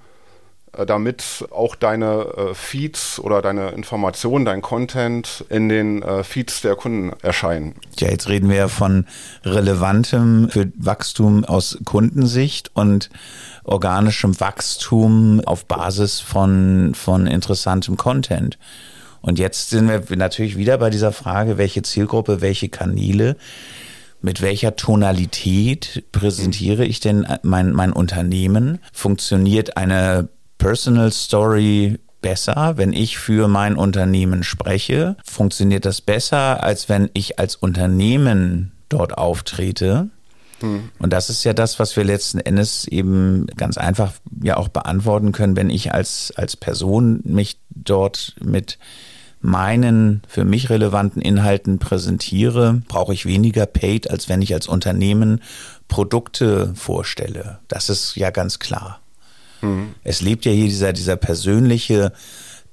damit 0.87 1.47
auch 1.51 1.75
deine 1.75 2.27
äh, 2.37 2.55
Feeds 2.55 3.19
oder 3.21 3.43
deine 3.43 3.71
Informationen, 3.71 4.45
dein 4.45 4.63
Content 4.63 5.45
in 5.49 5.69
den 5.69 6.03
äh, 6.03 6.25
Feeds 6.25 6.61
der 6.61 6.77
Kunden 6.77 7.13
erscheinen. 7.23 7.75
Ja, 7.99 8.09
jetzt 8.11 8.29
reden 8.29 8.49
wir 8.49 8.57
ja 8.57 8.69
von 8.69 9.07
relevantem 9.45 10.49
für 10.51 10.71
Wachstum 10.77 11.45
aus 11.45 11.79
Kundensicht 11.85 12.71
und 12.75 13.11
organischem 13.65 14.39
Wachstum 14.41 15.41
auf 15.45 15.67
Basis 15.67 16.21
von, 16.21 16.95
von 16.95 17.27
interessantem 17.27 17.97
Content. 17.97 18.59
Und 19.21 19.39
jetzt 19.39 19.71
sind 19.71 19.89
wir 19.89 20.17
natürlich 20.17 20.57
wieder 20.57 20.77
bei 20.77 20.91
dieser 20.91 21.13
Frage, 21.13 21.57
welche 21.57 21.83
Zielgruppe, 21.83 22.43
welche 22.43 22.69
Kanäle 22.69 23.37
mit 24.25 24.41
welcher 24.41 24.75
Tonalität 24.75 26.05
präsentiere 26.11 26.87
ich 26.87 26.99
denn 27.01 27.27
mein, 27.43 27.73
mein 27.73 27.93
Unternehmen? 27.93 28.79
Funktioniert 28.91 29.77
eine 29.77 30.31
Personal 30.65 31.13
Story 31.13 31.99
besser, 32.23 32.79
wenn 32.79 32.95
ich 32.95 33.19
für 33.19 33.49
mein 33.49 33.77
Unternehmen 33.77 34.43
spreche? 34.43 35.15
Funktioniert 35.23 35.85
das 35.85 36.01
besser, 36.01 36.65
als 36.65 36.89
wenn 36.89 37.11
ich 37.13 37.39
als 37.39 37.55
Unternehmen 37.55 38.73
dort 38.89 39.19
auftrete? 39.19 40.09
Hm. 40.61 40.89
Und 40.99 41.13
das 41.13 41.29
ist 41.29 41.45
ja 41.45 41.53
das, 41.53 41.79
was 41.79 41.95
wir 41.99 42.05
letzten 42.05 42.39
Endes 42.39 42.89
eben 42.89 43.47
ganz 43.59 43.77
einfach 43.77 44.15
ja 44.43 44.57
auch 44.57 44.69
beantworten 44.69 45.33
können, 45.33 45.55
wenn 45.55 45.69
ich 45.69 45.93
als, 45.93 46.33
als 46.35 46.57
Person 46.57 47.21
mich 47.25 47.59
dort 47.69 48.35
mit 48.43 48.79
meinen 49.43 50.23
für 50.29 50.47
mich 50.47 50.71
relevanten 50.71 51.21
Inhalten 51.21 51.79
präsentiere, 51.79 52.81
brauche 52.89 53.13
ich 53.13 53.27
weniger 53.27 53.67
Paid, 53.67 54.11
als 54.11 54.31
wenn 54.31 54.41
ich 54.41 54.55
als 54.55 54.67
Unternehmen 54.67 55.43
Produkte 55.89 56.73
vorstelle. 56.75 57.59
Das 57.69 57.91
ist 57.91 58.17
ja 58.17 58.31
ganz 58.31 58.61
klar. 58.61 59.03
Mhm. 59.65 59.95
Es 60.05 60.21
lebt 60.21 60.45
ja 60.45 60.53
hier 60.53 60.67
dieser, 60.67 60.93
dieser 60.93 61.17
persönliche 61.17 62.13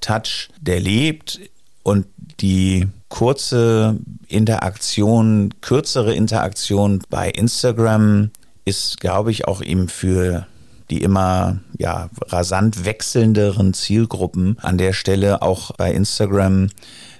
Touch, 0.00 0.48
der 0.60 0.80
lebt 0.80 1.40
und 1.82 2.06
die 2.40 2.88
kurze 3.08 3.98
Interaktion, 4.28 5.54
kürzere 5.60 6.14
Interaktion 6.14 7.02
bei 7.10 7.30
Instagram 7.30 8.30
ist, 8.64 9.00
glaube 9.00 9.30
ich, 9.30 9.46
auch 9.46 9.62
eben 9.62 9.88
für 9.88 10.46
die 10.90 11.02
immer 11.02 11.58
ja, 11.78 12.10
rasant 12.26 12.84
wechselnderen 12.84 13.74
Zielgruppen 13.74 14.58
an 14.60 14.78
der 14.78 14.92
Stelle 14.92 15.42
auch 15.42 15.72
bei 15.76 15.92
Instagram 15.92 16.68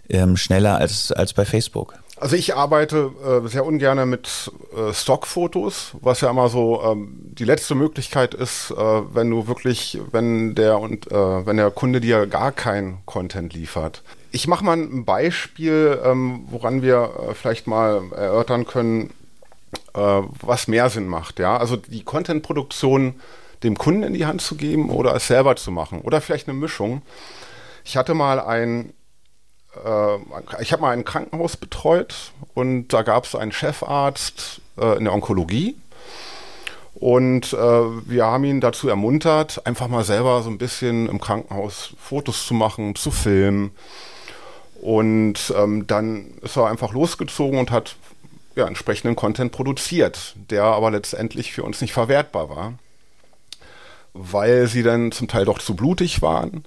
ähm, 0.09 0.37
schneller 0.37 0.77
als, 0.79 1.13
als 1.13 1.33
bei 1.33 1.45
Facebook. 1.45 1.95
Also 2.23 2.37
ich 2.37 2.55
arbeite 2.55 3.11
äh, 3.27 3.49
sehr 3.49 3.67
ungern 3.67 4.09
mit 4.09 4.53
äh, 4.77 4.93
Stockfotos, 4.93 5.97
was 6.03 6.21
ja 6.21 6.31
immer 6.31 6.49
so 6.49 6.81
ähm, 6.85 7.19
die 7.21 7.43
letzte 7.43 7.75
Möglichkeit 7.75 8.33
ist, 8.33 8.71
äh, 8.71 8.77
wenn 8.77 9.29
du 9.29 9.49
wirklich, 9.49 9.99
wenn 10.13 10.55
der 10.55 10.79
und 10.79 11.11
äh, 11.11 11.17
wenn 11.45 11.57
der 11.57 11.73
Kunde 11.73 12.01
dir 12.01 12.29
gar 12.29 12.53
kein 12.53 12.99
Content 13.07 13.55
liefert. 13.55 14.05
Ich 14.31 14.47
mache 14.47 14.65
mal 14.65 14.77
ein 14.77 15.05
Beispiel, 15.05 15.99
ähm, 16.05 16.45
woran 16.49 16.81
wir 16.81 17.11
äh, 17.31 17.35
vielleicht 17.35 17.67
mal 17.67 18.03
erörtern 18.13 18.69
können, 18.69 19.11
äh, 19.95 20.23
was 20.43 20.69
mehr 20.69 20.91
Sinn 20.91 21.09
macht. 21.09 21.41
Ja, 21.41 21.57
also 21.57 21.75
die 21.75 22.05
Contentproduktion 22.05 23.17
dem 23.65 23.77
Kunden 23.77 24.05
in 24.05 24.15
die 24.15 24.27
Hand 24.27 24.43
zu 24.43 24.55
geben 24.55 24.91
oder 24.91 25.13
es 25.17 25.27
selber 25.27 25.57
zu 25.57 25.73
machen 25.73 26.01
oder 26.03 26.21
vielleicht 26.21 26.49
eine 26.49 26.57
Mischung. 26.57 27.03
Ich 27.85 27.97
hatte 27.97 28.15
mal 28.15 28.39
ein 28.39 28.93
ich 30.61 30.73
habe 30.73 30.83
mal 30.83 30.91
ein 30.91 31.05
Krankenhaus 31.05 31.57
betreut 31.57 32.33
und 32.55 32.89
da 32.89 33.03
gab 33.03 33.25
es 33.25 33.35
einen 33.35 33.53
Chefarzt 33.53 34.61
äh, 34.79 34.99
in 34.99 35.05
der 35.05 35.15
Onkologie. 35.15 35.77
Und 36.95 37.53
äh, 37.53 37.57
wir 37.57 38.27
haben 38.27 38.45
ihn 38.45 38.61
dazu 38.61 38.89
ermuntert, 38.89 39.67
einfach 39.67 39.89
mal 39.89 40.05
selber 40.05 40.43
so 40.43 40.51
ein 40.51 40.59
bisschen 40.59 41.09
im 41.09 41.21
Krankenhaus 41.21 41.95
Fotos 41.99 42.47
zu 42.47 42.55
machen, 42.55 42.95
zu 42.95 43.11
filmen. 43.11 43.73
Und 44.81 45.53
ähm, 45.57 45.87
dann 45.87 46.35
ist 46.43 46.57
er 46.57 46.67
einfach 46.67 46.93
losgezogen 46.93 47.59
und 47.59 47.71
hat 47.71 47.97
ja, 48.55 48.67
entsprechenden 48.67 49.17
Content 49.17 49.53
produziert, 49.53 50.37
der 50.51 50.65
aber 50.65 50.91
letztendlich 50.91 51.53
für 51.53 51.63
uns 51.63 51.81
nicht 51.81 51.93
verwertbar 51.93 52.51
war, 52.51 52.75
weil 54.13 54.67
sie 54.67 54.83
dann 54.83 55.13
zum 55.13 55.29
Teil 55.29 55.47
doch 55.47 55.59
zu 55.59 55.75
blutig 55.75 56.21
waren 56.21 56.65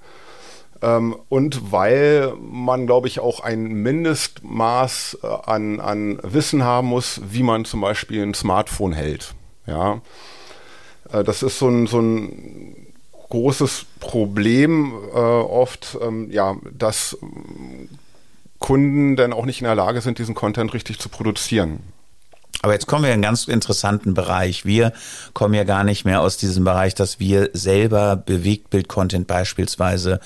und 0.82 1.72
weil 1.72 2.34
man, 2.40 2.86
glaube 2.86 3.08
ich, 3.08 3.20
auch 3.20 3.40
ein 3.40 3.64
Mindestmaß 3.82 5.20
äh, 5.24 5.28
an, 5.28 5.80
an 5.80 6.20
Wissen 6.22 6.64
haben 6.64 6.88
muss, 6.88 7.22
wie 7.30 7.44
man 7.44 7.66
zum 7.66 7.82
Beispiel 7.82 8.24
ein 8.24 8.34
Smartphone 8.34 8.94
hält. 8.94 9.34
Ja, 9.66 10.02
äh, 11.12 11.24
das 11.24 11.44
ist 11.44 11.60
so 11.60 11.70
ein, 11.70 11.88
so 11.88 12.00
ein 12.00 12.76
großes 13.30 13.86
Problem 14.00 14.94
äh, 15.14 15.18
oft, 15.18 15.98
ähm, 16.02 16.30
ja, 16.32 16.56
dass 16.72 17.18
Kunden 18.60 19.16
dann 19.16 19.34
auch 19.34 19.46
nicht 19.46 19.62
in 19.62 19.66
der 19.66 19.76
Lage 19.76 20.02
sind, 20.02 20.20
diesen 20.20 20.36
Content 20.36 20.74
richtig 20.74 21.00
zu 21.00 21.10
produzieren. 21.10 21.80
Aber 22.66 22.74
jetzt 22.74 22.88
kommen 22.88 23.04
wir 23.04 23.12
in 23.12 23.14
einen 23.14 23.22
ganz 23.22 23.46
interessanten 23.46 24.16
Bereich. 24.16 24.66
Wir 24.66 24.92
kommen 25.34 25.54
ja 25.54 25.66
gar 25.66 25.84
nicht 25.84 26.04
mehr 26.04 26.22
aus 26.22 26.38
diesem 26.38 26.64
Bereich, 26.64 26.96
dass 26.96 27.20
wir 27.20 27.52
selber 27.54 28.16
Bewegtbild-Content 28.16 29.28
beispielsweise 29.28 30.20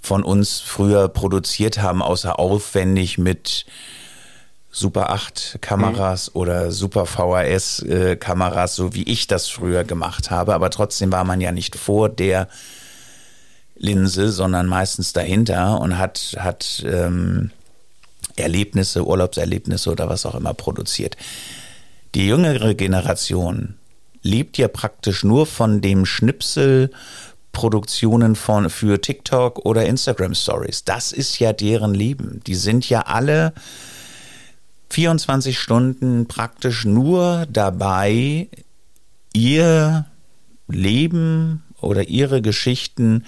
von 0.00 0.22
uns 0.22 0.60
früher 0.60 1.08
produziert 1.08 1.82
haben, 1.82 2.00
außer 2.00 2.38
aufwendig 2.38 3.18
mit 3.18 3.66
Super 4.70 5.10
8 5.10 5.58
Kameras 5.60 6.32
mhm. 6.32 6.40
oder 6.40 6.70
Super 6.70 7.06
VHS 7.06 7.80
äh, 7.80 8.14
Kameras, 8.14 8.76
so 8.76 8.94
wie 8.94 9.02
ich 9.10 9.26
das 9.26 9.48
früher 9.48 9.82
gemacht 9.82 10.30
habe. 10.30 10.54
Aber 10.54 10.70
trotzdem 10.70 11.10
war 11.10 11.24
man 11.24 11.40
ja 11.40 11.50
nicht 11.50 11.74
vor 11.74 12.08
der 12.08 12.46
Linse, 13.74 14.30
sondern 14.30 14.68
meistens 14.68 15.12
dahinter 15.12 15.80
und 15.80 15.98
hat, 15.98 16.36
hat 16.38 16.84
ähm, 16.86 17.50
Erlebnisse, 18.36 19.04
Urlaubserlebnisse 19.04 19.90
oder 19.90 20.08
was 20.08 20.24
auch 20.24 20.36
immer 20.36 20.54
produziert. 20.54 21.16
Die 22.14 22.28
jüngere 22.28 22.76
Generation 22.76 23.74
lebt 24.22 24.56
ja 24.56 24.68
praktisch 24.68 25.24
nur 25.24 25.46
von 25.46 25.80
dem 25.80 26.06
Schnipsel 26.06 26.90
Produktionen 27.50 28.36
von, 28.36 28.70
für 28.70 29.00
TikTok 29.00 29.64
oder 29.64 29.84
Instagram 29.86 30.34
Stories. 30.34 30.84
Das 30.84 31.10
ist 31.10 31.40
ja 31.40 31.52
deren 31.52 31.92
Leben. 31.92 32.40
Die 32.46 32.54
sind 32.54 32.88
ja 32.88 33.02
alle 33.02 33.52
24 34.90 35.58
Stunden 35.58 36.26
praktisch 36.26 36.84
nur 36.84 37.46
dabei, 37.50 38.48
ihr 39.32 40.06
Leben 40.68 41.64
oder 41.80 42.08
ihre 42.08 42.42
Geschichten 42.42 43.24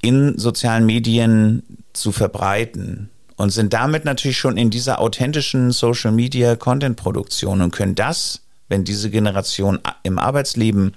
in 0.00 0.38
sozialen 0.38 0.86
Medien 0.86 1.62
zu 1.92 2.10
verbreiten 2.10 3.10
und 3.36 3.50
sind 3.50 3.72
damit 3.72 4.04
natürlich 4.04 4.38
schon 4.38 4.56
in 4.56 4.70
dieser 4.70 4.98
authentischen 4.98 5.70
Social 5.70 6.12
Media 6.12 6.56
Content 6.56 6.96
Produktion 6.96 7.60
und 7.62 7.70
können 7.70 7.94
das, 7.94 8.42
wenn 8.68 8.84
diese 8.84 9.10
Generation 9.10 9.78
im 10.02 10.18
Arbeitsleben 10.18 10.94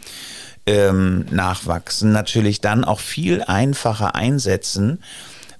ähm, 0.66 1.26
nachwachsen, 1.32 2.12
natürlich 2.12 2.62
dann 2.62 2.84
auch 2.84 3.00
viel 3.00 3.44
einfacher 3.44 4.16
einsetzen, 4.16 5.04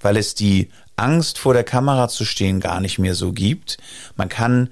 weil 0.00 0.16
es 0.16 0.34
die 0.34 0.70
Angst 0.96 1.38
vor 1.38 1.54
der 1.54 1.64
Kamera 1.64 2.08
zu 2.08 2.24
stehen 2.24 2.60
gar 2.60 2.80
nicht 2.80 2.98
mehr 2.98 3.14
so 3.14 3.32
gibt. 3.32 3.78
Man 4.16 4.28
kann 4.28 4.70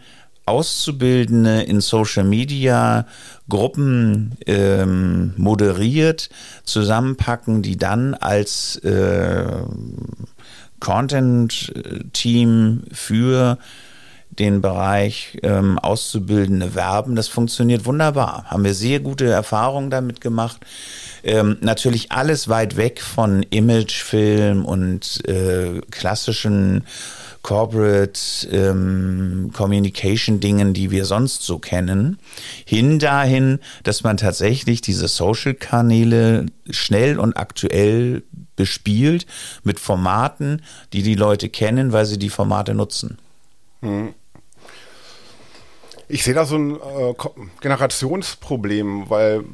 Auszubildende 0.48 1.62
in 1.62 1.80
Social 1.82 2.24
Media 2.24 3.06
Gruppen 3.50 4.36
ähm, 4.46 5.34
moderiert 5.36 6.30
zusammenpacken, 6.64 7.60
die 7.60 7.76
dann 7.76 8.14
als 8.14 8.76
äh, 8.76 9.44
Content-Team 10.80 12.82
für 12.92 13.58
den 14.38 14.61
Bereich 14.61 15.38
ähm, 15.42 15.78
Auszubildende 15.78 16.75
werben. 16.75 17.16
Das 17.16 17.28
funktioniert 17.28 17.87
wunderbar. 17.87 18.44
Haben 18.47 18.64
wir 18.64 18.75
sehr 18.75 19.00
gute 19.00 19.26
Erfahrungen 19.26 19.90
damit 19.90 20.20
gemacht. 20.20 20.61
Ähm, 21.25 21.56
natürlich 21.61 22.12
alles 22.12 22.49
weit 22.49 22.76
weg 22.76 23.00
von 23.00 23.42
Imagefilm 23.50 24.64
und 24.64 25.26
äh, 25.26 25.80
klassischen 25.90 26.85
Corporate 27.42 28.21
ähm, 28.50 29.50
Communication 29.54 30.40
Dingen, 30.40 30.75
die 30.75 30.90
wir 30.90 31.04
sonst 31.04 31.42
so 31.42 31.59
kennen, 31.59 32.18
hin 32.64 32.99
dahin, 32.99 33.59
dass 33.83 34.02
man 34.02 34.16
tatsächlich 34.16 34.80
diese 34.80 35.09
Social 35.09 35.54
Kanäle 35.54 36.47
schnell 36.71 37.18
und 37.18 37.37
aktuell 37.37 38.23
bespielt 38.57 39.26
mit 39.62 39.80
Formaten, 39.80 40.62
die 40.92 41.02
die 41.02 41.14
Leute 41.14 41.49
kennen, 41.49 41.92
weil 41.92 42.07
sie 42.07 42.18
die 42.18 42.30
Formate 42.30 42.75
nutzen. 42.75 43.18
Hm. 43.80 44.14
Ich 46.11 46.25
sehe 46.25 46.33
da 46.33 46.47
so 46.47 46.57
ein 46.57 46.76
äh, 46.76 47.14
Generationsproblem, 47.61 49.11
weil 49.11 49.45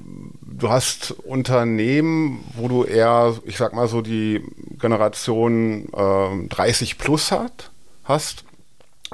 du 0.41 0.69
hast 0.71 1.11
Unternehmen, 1.11 2.45
wo 2.57 2.69
du 2.69 2.85
eher, 2.85 3.35
ich 3.45 3.57
sag 3.57 3.75
mal 3.75 3.89
so, 3.89 4.03
die 4.03 4.41
Generation 4.79 5.89
äh, 5.93 6.49
30 6.49 6.97
plus 6.97 7.33
hat, 7.33 7.73
hast, 8.05 8.45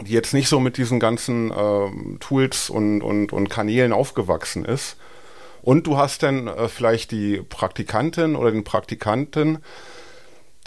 die 0.02 0.12
jetzt 0.12 0.34
nicht 0.34 0.48
so 0.48 0.60
mit 0.60 0.76
diesen 0.76 1.00
ganzen 1.00 1.50
äh, 1.50 2.18
Tools 2.20 2.70
und, 2.70 3.02
und, 3.02 3.32
und 3.32 3.48
Kanälen 3.50 3.92
aufgewachsen 3.92 4.64
ist. 4.64 4.96
Und 5.62 5.86
du 5.86 5.96
hast 5.96 6.22
dann 6.22 6.46
äh, 6.46 6.68
vielleicht 6.68 7.10
die 7.10 7.42
Praktikantin 7.42 8.36
oder 8.36 8.50
den 8.50 8.64
Praktikanten, 8.64 9.58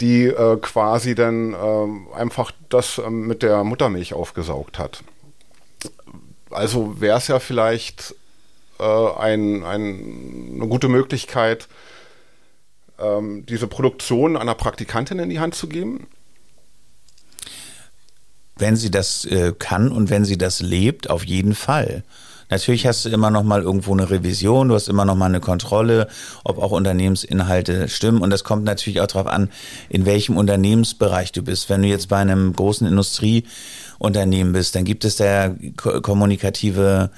die 0.00 0.26
äh, 0.26 0.56
quasi 0.58 1.14
dann 1.14 1.54
äh, 1.54 2.14
einfach 2.14 2.52
das 2.68 2.98
ähm, 2.98 3.26
mit 3.26 3.42
der 3.42 3.64
Muttermilch 3.64 4.14
aufgesaugt 4.14 4.78
hat 4.78 5.02
also 6.54 7.00
wäre 7.00 7.18
es 7.18 7.28
ja 7.28 7.38
vielleicht 7.38 8.14
äh, 8.78 8.84
ein, 8.84 9.64
ein, 9.64 10.52
eine 10.54 10.68
gute 10.68 10.88
Möglichkeit, 10.88 11.68
ähm, 12.98 13.44
diese 13.46 13.66
Produktion 13.66 14.36
einer 14.36 14.54
Praktikantin 14.54 15.18
in 15.18 15.28
die 15.28 15.40
Hand 15.40 15.54
zu 15.54 15.68
geben. 15.68 16.06
Wenn 18.56 18.76
sie 18.76 18.90
das 18.90 19.24
äh, 19.24 19.52
kann 19.58 19.90
und 19.90 20.10
wenn 20.10 20.24
sie 20.24 20.38
das 20.38 20.60
lebt, 20.60 21.10
auf 21.10 21.24
jeden 21.24 21.54
Fall. 21.54 22.04
Natürlich 22.50 22.86
hast 22.86 23.04
du 23.04 23.08
immer 23.08 23.30
noch 23.30 23.42
mal 23.42 23.62
irgendwo 23.62 23.92
eine 23.92 24.10
Revision, 24.10 24.68
du 24.68 24.74
hast 24.74 24.88
immer 24.88 25.04
noch 25.04 25.16
mal 25.16 25.26
eine 25.26 25.40
Kontrolle, 25.40 26.08
ob 26.44 26.58
auch 26.58 26.72
Unternehmensinhalte 26.72 27.88
stimmen. 27.88 28.20
Und 28.20 28.30
das 28.30 28.44
kommt 28.44 28.64
natürlich 28.64 29.00
auch 29.00 29.06
darauf 29.06 29.26
an, 29.26 29.50
in 29.88 30.06
welchem 30.06 30.36
Unternehmensbereich 30.36 31.32
du 31.32 31.42
bist. 31.42 31.68
Wenn 31.70 31.82
du 31.82 31.88
jetzt 31.88 32.08
bei 32.08 32.18
einem 32.18 32.52
großen 32.52 32.86
Industrieunternehmen 32.86 34.52
bist, 34.52 34.74
dann 34.74 34.84
gibt 34.84 35.04
es 35.04 35.16
da 35.16 35.54
kommunikative 36.02 37.10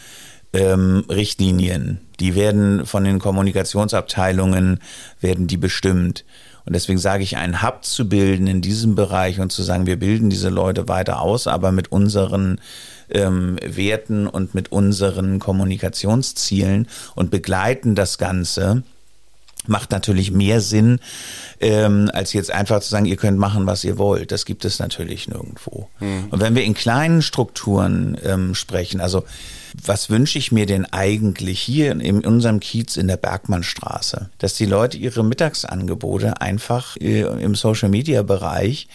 ähm, 0.53 1.05
Richtlinien. 1.09 2.01
Die 2.21 2.35
werden 2.35 2.87
von 2.87 3.05
den 3.05 3.19
Kommunikationsabteilungen, 3.19 4.81
werden 5.21 5.47
die 5.49 5.59
bestimmt. 5.59 6.25
Und 6.67 6.75
deswegen 6.75 6.99
sage 6.99 7.23
ich, 7.23 7.37
einen 7.37 7.63
Hub 7.63 7.85
zu 7.85 8.09
bilden 8.09 8.47
in 8.49 8.61
diesem 8.61 8.97
Bereich 8.97 9.41
und 9.41 9.53
zu 9.53 9.63
sagen, 9.63 9.87
wir 9.87 9.99
bilden 9.99 10.31
diese 10.31 10.49
Leute 10.49 10.89
weiter 10.89 11.21
aus, 11.23 11.47
aber 11.47 11.71
mit 11.73 11.93
unseren 11.93 12.61
ähm, 13.09 13.57
Werten 13.65 14.27
und 14.27 14.55
mit 14.55 14.73
unseren 14.73 15.39
Kommunikationszielen 15.39 16.89
und 17.15 17.31
begleiten 17.31 17.95
das 17.95 18.19
Ganze 18.19 18.83
macht 19.69 19.91
natürlich 19.91 20.31
mehr 20.31 20.61
Sinn, 20.61 21.01
ähm, 21.61 22.11
als 22.13 22.33
jetzt 22.33 22.51
einfach 22.51 22.81
zu 22.81 22.89
sagen, 22.89 23.07
ihr 23.07 23.17
könnt 23.17 23.39
machen, 23.39 23.67
was 23.67 23.85
ihr 23.85 23.99
wollt. 23.99 24.31
Das 24.33 24.45
gibt 24.45 24.65
es 24.65 24.79
natürlich 24.79 25.29
nirgendwo. 25.29 25.89
Mhm. 26.01 26.29
Und 26.31 26.41
wenn 26.41 26.55
wir 26.55 26.63
in 26.63 26.75
kleinen 26.75 27.23
Strukturen 27.23 28.17
ähm, 28.25 28.55
sprechen, 28.55 29.01
also 29.01 29.25
was 29.85 30.11
wünsche 30.11 30.39
ich 30.39 30.53
mir 30.53 30.67
denn 30.67 30.87
eigentlich 30.87 31.61
hier 31.61 31.93
in 31.93 32.25
unserem 32.25 32.61
Kiez 32.61 32.97
in 32.97 33.09
der 33.09 33.17
Bergmannstraße? 33.17 34.31
Dass 34.39 34.55
die 34.55 34.67
Leute 34.67 34.97
ihre 34.97 35.25
Mittagsangebote 35.25 36.41
einfach 36.41 36.97
äh, 36.97 37.23
im 37.23 37.55
Social-Media-Bereich 37.55 38.89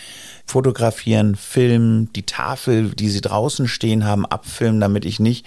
fotografieren, 0.51 1.35
filmen, 1.35 2.11
die 2.13 2.23
Tafel, 2.23 2.89
die 2.89 3.09
sie 3.09 3.21
draußen 3.21 3.67
stehen 3.67 4.05
haben, 4.05 4.25
abfilmen, 4.25 4.81
damit 4.81 5.05
ich 5.05 5.19
nicht 5.19 5.45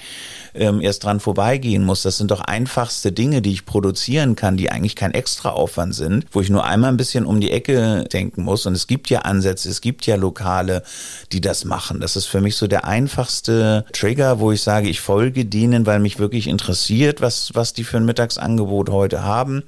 ähm, 0.55 0.81
erst 0.81 1.05
dran 1.05 1.21
vorbeigehen 1.21 1.85
muss. 1.85 2.03
Das 2.03 2.17
sind 2.17 2.31
doch 2.31 2.41
einfachste 2.41 3.13
Dinge, 3.13 3.43
die 3.43 3.53
ich 3.53 3.67
produzieren 3.67 4.35
kann, 4.35 4.57
die 4.57 4.71
eigentlich 4.71 4.97
kein 4.97 5.13
Extraaufwand 5.13 5.95
sind, 5.95 6.27
wo 6.33 6.41
ich 6.41 6.49
nur 6.49 6.65
einmal 6.65 6.91
ein 6.91 6.97
bisschen 6.97 7.27
um 7.27 7.41
die 7.41 7.51
Ecke 7.51 8.05
denken 8.13 8.43
muss. 8.43 8.65
Und 8.65 8.73
es 8.73 8.87
gibt 8.87 9.11
ja 9.11 9.21
Ansätze, 9.21 9.69
es 9.69 9.81
gibt 9.81 10.07
ja 10.07 10.17
Lokale, 10.17 10.83
die 11.33 11.41
das 11.41 11.65
machen. 11.65 12.01
Das 12.01 12.17
ist 12.17 12.27
für 12.27 12.41
mich 12.41 12.57
so 12.57 12.67
der 12.67 12.87
einfachste 12.87 13.85
Trigger, 13.93 14.41
wo 14.41 14.53
ich 14.53 14.63
sage, 14.63 14.89
ich 14.89 15.01
folge 15.01 15.24
denen, 15.33 15.87
weil 15.87 16.01
mich 16.01 16.19
wirklich 16.19 16.47
interessiert, 16.47 17.21
was, 17.21 17.51
was 17.55 17.73
die 17.73 17.85
für 17.85 17.97
ein 17.97 18.05
Mittagsangebot 18.05 18.91
heute 18.91 19.23
haben. 19.23 19.63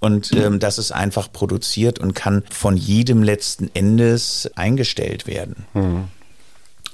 Und 0.00 0.32
ähm, 0.32 0.58
das 0.58 0.78
ist 0.78 0.92
einfach 0.92 1.32
produziert 1.32 1.98
und 1.98 2.14
kann 2.14 2.42
von 2.50 2.76
jedem 2.76 3.22
letzten 3.22 3.70
Endes 3.74 4.50
eingestellt 4.56 5.26
werden. 5.26 5.66
Mhm. 5.74 6.04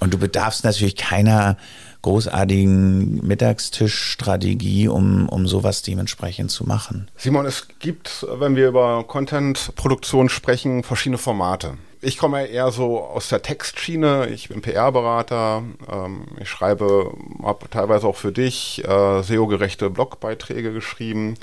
Und 0.01 0.13
du 0.13 0.19
bedarfst 0.19 0.65
natürlich 0.65 0.97
keiner 0.97 1.57
großartigen 2.03 3.27
Mittagstischstrategie, 3.27 4.89
um, 4.89 5.27
um 5.29 5.47
sowas 5.47 5.81
dementsprechend 5.81 6.51
zu 6.51 6.65
machen. 6.65 7.11
Simon, 7.17 7.47
es 7.47 7.69
gibt, 7.79 8.27
wenn 8.39 8.57
wir 8.57 8.69
über 8.69 9.05
Content-Produktion 9.05 10.29
sprechen, 10.29 10.83
verschiedene 10.83 11.17
Formate. 11.17 11.79
Ich 12.05 12.19
komme 12.19 12.45
eher 12.47 12.71
so 12.71 13.01
aus 13.01 13.31
der 13.31 13.41
Textschiene. 13.41 14.29
Ich 14.29 14.51
bin 14.51 14.61
PR-Berater. 14.61 15.63
Ähm, 15.91 16.27
ich 16.39 16.51
schreibe, 16.51 17.15
habe 17.43 17.71
teilweise 17.71 18.07
auch 18.07 18.17
für 18.17 18.31
dich 18.31 18.85
äh, 18.85 19.23
SEO-gerechte 19.23 19.89
Blogbeiträge 19.89 20.75
geschrieben. 20.75 21.39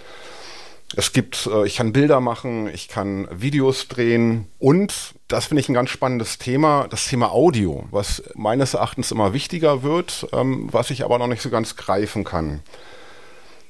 Es 0.95 1.13
gibt, 1.13 1.47
äh, 1.51 1.65
ich 1.65 1.77
kann 1.77 1.93
Bilder 1.93 2.19
machen, 2.19 2.69
ich 2.71 2.89
kann 2.89 3.27
Videos 3.31 3.87
drehen 3.87 4.49
und 4.59 5.15
das 5.27 5.45
finde 5.45 5.61
ich 5.61 5.69
ein 5.69 5.73
ganz 5.73 5.89
spannendes 5.89 6.37
Thema, 6.37 6.87
das 6.89 7.07
Thema 7.07 7.31
Audio, 7.31 7.85
was 7.89 8.21
meines 8.35 8.75
Erachtens 8.75 9.11
immer 9.11 9.33
wichtiger 9.33 9.81
wird, 9.81 10.27
ähm, 10.31 10.67
was 10.71 10.91
ich 10.91 11.03
aber 11.03 11.17
noch 11.17 11.27
nicht 11.27 11.41
so 11.41 11.49
ganz 11.49 11.75
greifen 11.75 12.23
kann. 12.23 12.61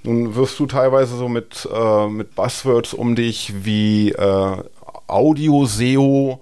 Nun 0.03 0.35
wirst 0.35 0.59
du 0.59 0.65
teilweise 0.65 1.15
so 1.15 1.29
mit, 1.29 1.69
äh, 1.71 2.07
mit 2.07 2.35
Buzzwords 2.35 2.93
um 2.93 3.15
dich 3.15 3.53
wie 3.63 4.11
äh, 4.11 4.57
Audio, 5.07 5.65
SEO 5.65 6.41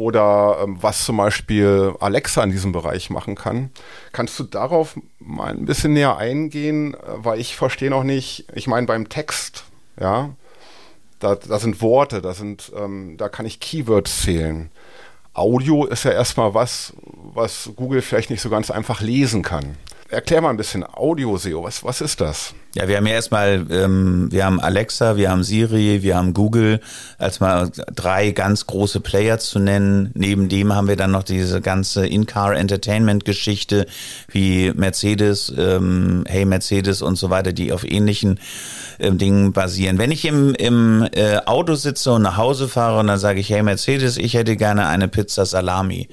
oder 0.00 0.58
ähm, 0.64 0.78
was 0.80 1.04
zum 1.04 1.18
Beispiel 1.18 1.94
Alexa 2.00 2.42
in 2.42 2.50
diesem 2.50 2.72
Bereich 2.72 3.10
machen 3.10 3.34
kann. 3.36 3.70
Kannst 4.12 4.38
du 4.40 4.44
darauf 4.44 4.98
mal 5.18 5.50
ein 5.52 5.66
bisschen 5.66 5.92
näher 5.92 6.16
eingehen, 6.16 6.94
äh, 6.94 6.98
weil 7.18 7.38
ich 7.38 7.54
verstehe 7.54 7.90
noch 7.90 8.04
nicht, 8.04 8.46
ich 8.54 8.66
meine 8.66 8.86
beim 8.86 9.08
Text 9.08 9.64
ja, 10.00 10.30
Da, 11.18 11.34
da 11.34 11.58
sind 11.58 11.82
Worte, 11.82 12.22
da 12.22 12.32
sind, 12.32 12.72
ähm, 12.74 13.16
da 13.18 13.28
kann 13.28 13.44
ich 13.44 13.60
Keywords 13.60 14.22
zählen. 14.22 14.70
Audio 15.34 15.84
ist 15.84 16.04
ja 16.04 16.12
erstmal 16.12 16.54
was, 16.54 16.94
was 17.34 17.70
Google 17.76 18.02
vielleicht 18.02 18.30
nicht 18.30 18.40
so 18.40 18.48
ganz 18.48 18.70
einfach 18.70 19.00
lesen 19.02 19.42
kann. 19.42 19.76
Erklär 20.08 20.40
mal 20.40 20.50
ein 20.50 20.56
bisschen 20.56 20.84
Audio-SEO, 20.84 21.62
was, 21.62 21.84
was 21.84 22.00
ist 22.00 22.20
das? 22.20 22.54
Ja, 22.76 22.86
wir 22.86 22.98
haben 22.98 23.06
ja 23.06 23.14
erstmal, 23.14 23.66
ähm, 23.68 24.28
wir 24.30 24.44
haben 24.44 24.60
Alexa, 24.60 25.16
wir 25.16 25.30
haben 25.30 25.42
Siri, 25.42 26.04
wir 26.04 26.16
haben 26.16 26.34
Google, 26.34 26.80
als 27.18 27.40
mal 27.40 27.68
drei 27.96 28.30
ganz 28.30 28.64
große 28.64 29.00
Player 29.00 29.40
zu 29.40 29.58
nennen. 29.58 30.12
Neben 30.14 30.48
dem 30.48 30.72
haben 30.72 30.86
wir 30.86 30.94
dann 30.94 31.10
noch 31.10 31.24
diese 31.24 31.60
ganze 31.60 32.06
In-Car-Entertainment-Geschichte 32.06 33.86
wie 34.28 34.72
Mercedes, 34.72 35.52
ähm, 35.58 36.24
Hey 36.28 36.44
Mercedes 36.44 37.02
und 37.02 37.16
so 37.16 37.28
weiter, 37.28 37.52
die 37.52 37.72
auf 37.72 37.82
ähnlichen 37.82 38.38
ähm, 39.00 39.18
Dingen 39.18 39.52
basieren. 39.52 39.98
Wenn 39.98 40.12
ich 40.12 40.24
im, 40.24 40.54
im 40.54 41.08
äh, 41.10 41.38
Auto 41.46 41.74
sitze 41.74 42.12
und 42.12 42.22
nach 42.22 42.36
Hause 42.36 42.68
fahre 42.68 43.00
und 43.00 43.08
dann 43.08 43.18
sage 43.18 43.40
ich, 43.40 43.50
hey 43.50 43.64
Mercedes, 43.64 44.16
ich 44.16 44.34
hätte 44.34 44.56
gerne 44.56 44.86
eine 44.86 45.08
Pizza 45.08 45.44
Salami. 45.44 46.08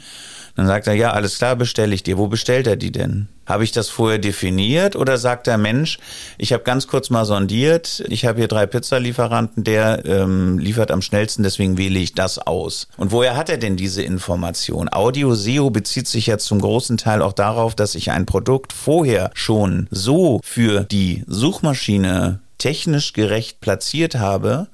Dann 0.55 0.65
sagt 0.65 0.87
er, 0.87 0.93
ja, 0.93 1.11
alles 1.11 1.37
klar, 1.37 1.55
bestelle 1.55 1.93
ich 1.93 2.01
dir. 2.01 2.17
Wo 2.17 2.27
bestellt 2.27 2.65
er 2.65 2.77
die 2.77 2.91
denn? 2.91 3.27
Habe 3.47 3.63
ich 3.63 3.71
das 3.71 3.89
vorher 3.89 4.19
definiert 4.19 4.95
oder 4.95 5.17
sagt 5.17 5.47
der 5.47 5.57
Mensch, 5.57 5.97
ich 6.37 6.53
habe 6.53 6.63
ganz 6.63 6.85
kurz 6.85 7.09
mal 7.09 7.25
sondiert, 7.25 8.03
ich 8.09 8.25
habe 8.25 8.39
hier 8.39 8.47
drei 8.47 8.65
Pizzalieferanten, 8.65 9.63
der 9.63 10.05
ähm, 10.05 10.59
liefert 10.59 10.91
am 10.91 11.01
schnellsten, 11.01 11.43
deswegen 11.43 11.77
wähle 11.77 11.97
ich 11.97 12.13
das 12.13 12.37
aus. 12.37 12.87
Und 12.97 13.11
woher 13.11 13.35
hat 13.35 13.49
er 13.49 13.57
denn 13.57 13.77
diese 13.77 14.03
Information? 14.03 14.89
Audio 14.91 15.33
SEO 15.33 15.69
bezieht 15.69 16.07
sich 16.07 16.27
ja 16.27 16.37
zum 16.37 16.61
großen 16.61 16.97
Teil 16.97 17.21
auch 17.21 17.33
darauf, 17.33 17.73
dass 17.73 17.95
ich 17.95 18.11
ein 18.11 18.25
Produkt 18.25 18.73
vorher 18.73 19.31
schon 19.33 19.87
so 19.89 20.41
für 20.43 20.83
die 20.83 21.23
Suchmaschine 21.27 22.41
technisch 22.57 23.13
gerecht 23.13 23.61
platziert 23.61 24.15
habe, 24.15 24.67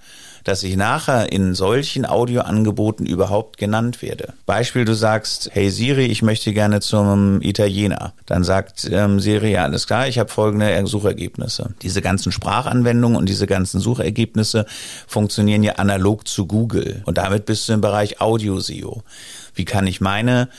dass 0.44 0.64
ich 0.64 0.76
nachher 0.76 1.32
in 1.32 1.56
solchen 1.56 2.06
Audioangeboten 2.06 3.06
überhaupt 3.06 3.58
genannt 3.58 4.02
werde. 4.02 4.34
Beispiel, 4.46 4.86
du 4.86 4.94
sagst, 4.94 5.50
hey 5.54 5.70
Siri, 5.70 6.06
ich 6.06 6.22
möchte 6.22 6.54
gerne 6.54 6.82
zum 6.82 7.42
Italiener. 7.42 8.14
Dann 8.26 8.44
sagt 8.44 8.90
ähm, 8.92 9.20
Siri, 9.20 9.54
ja, 9.54 9.64
alles 9.64 9.88
klar, 9.88 10.08
ich 10.08 10.20
habe 10.20 10.30
folgende 10.30 10.86
Suchergebnisse. 10.86 11.74
Diese 11.82 12.02
ganzen 12.02 12.32
Sprachanwendungen 12.32 13.18
und 13.18 13.30
diese 13.30 13.48
ganzen 13.48 13.80
Suchergebnisse 13.80 14.66
funktionieren 15.08 15.64
ja 15.64 15.74
analog 15.74 16.28
zu 16.28 16.46
Google. 16.46 17.02
Und 17.06 17.18
damit 17.18 17.46
bist 17.46 17.70
du 17.70 17.74
im 17.74 17.82
Bereich 17.82 18.20
Audio-SEO. 18.20 19.04
Wie 19.56 19.66
kann 19.66 19.88
ich 19.88 20.02
meine 20.02 20.50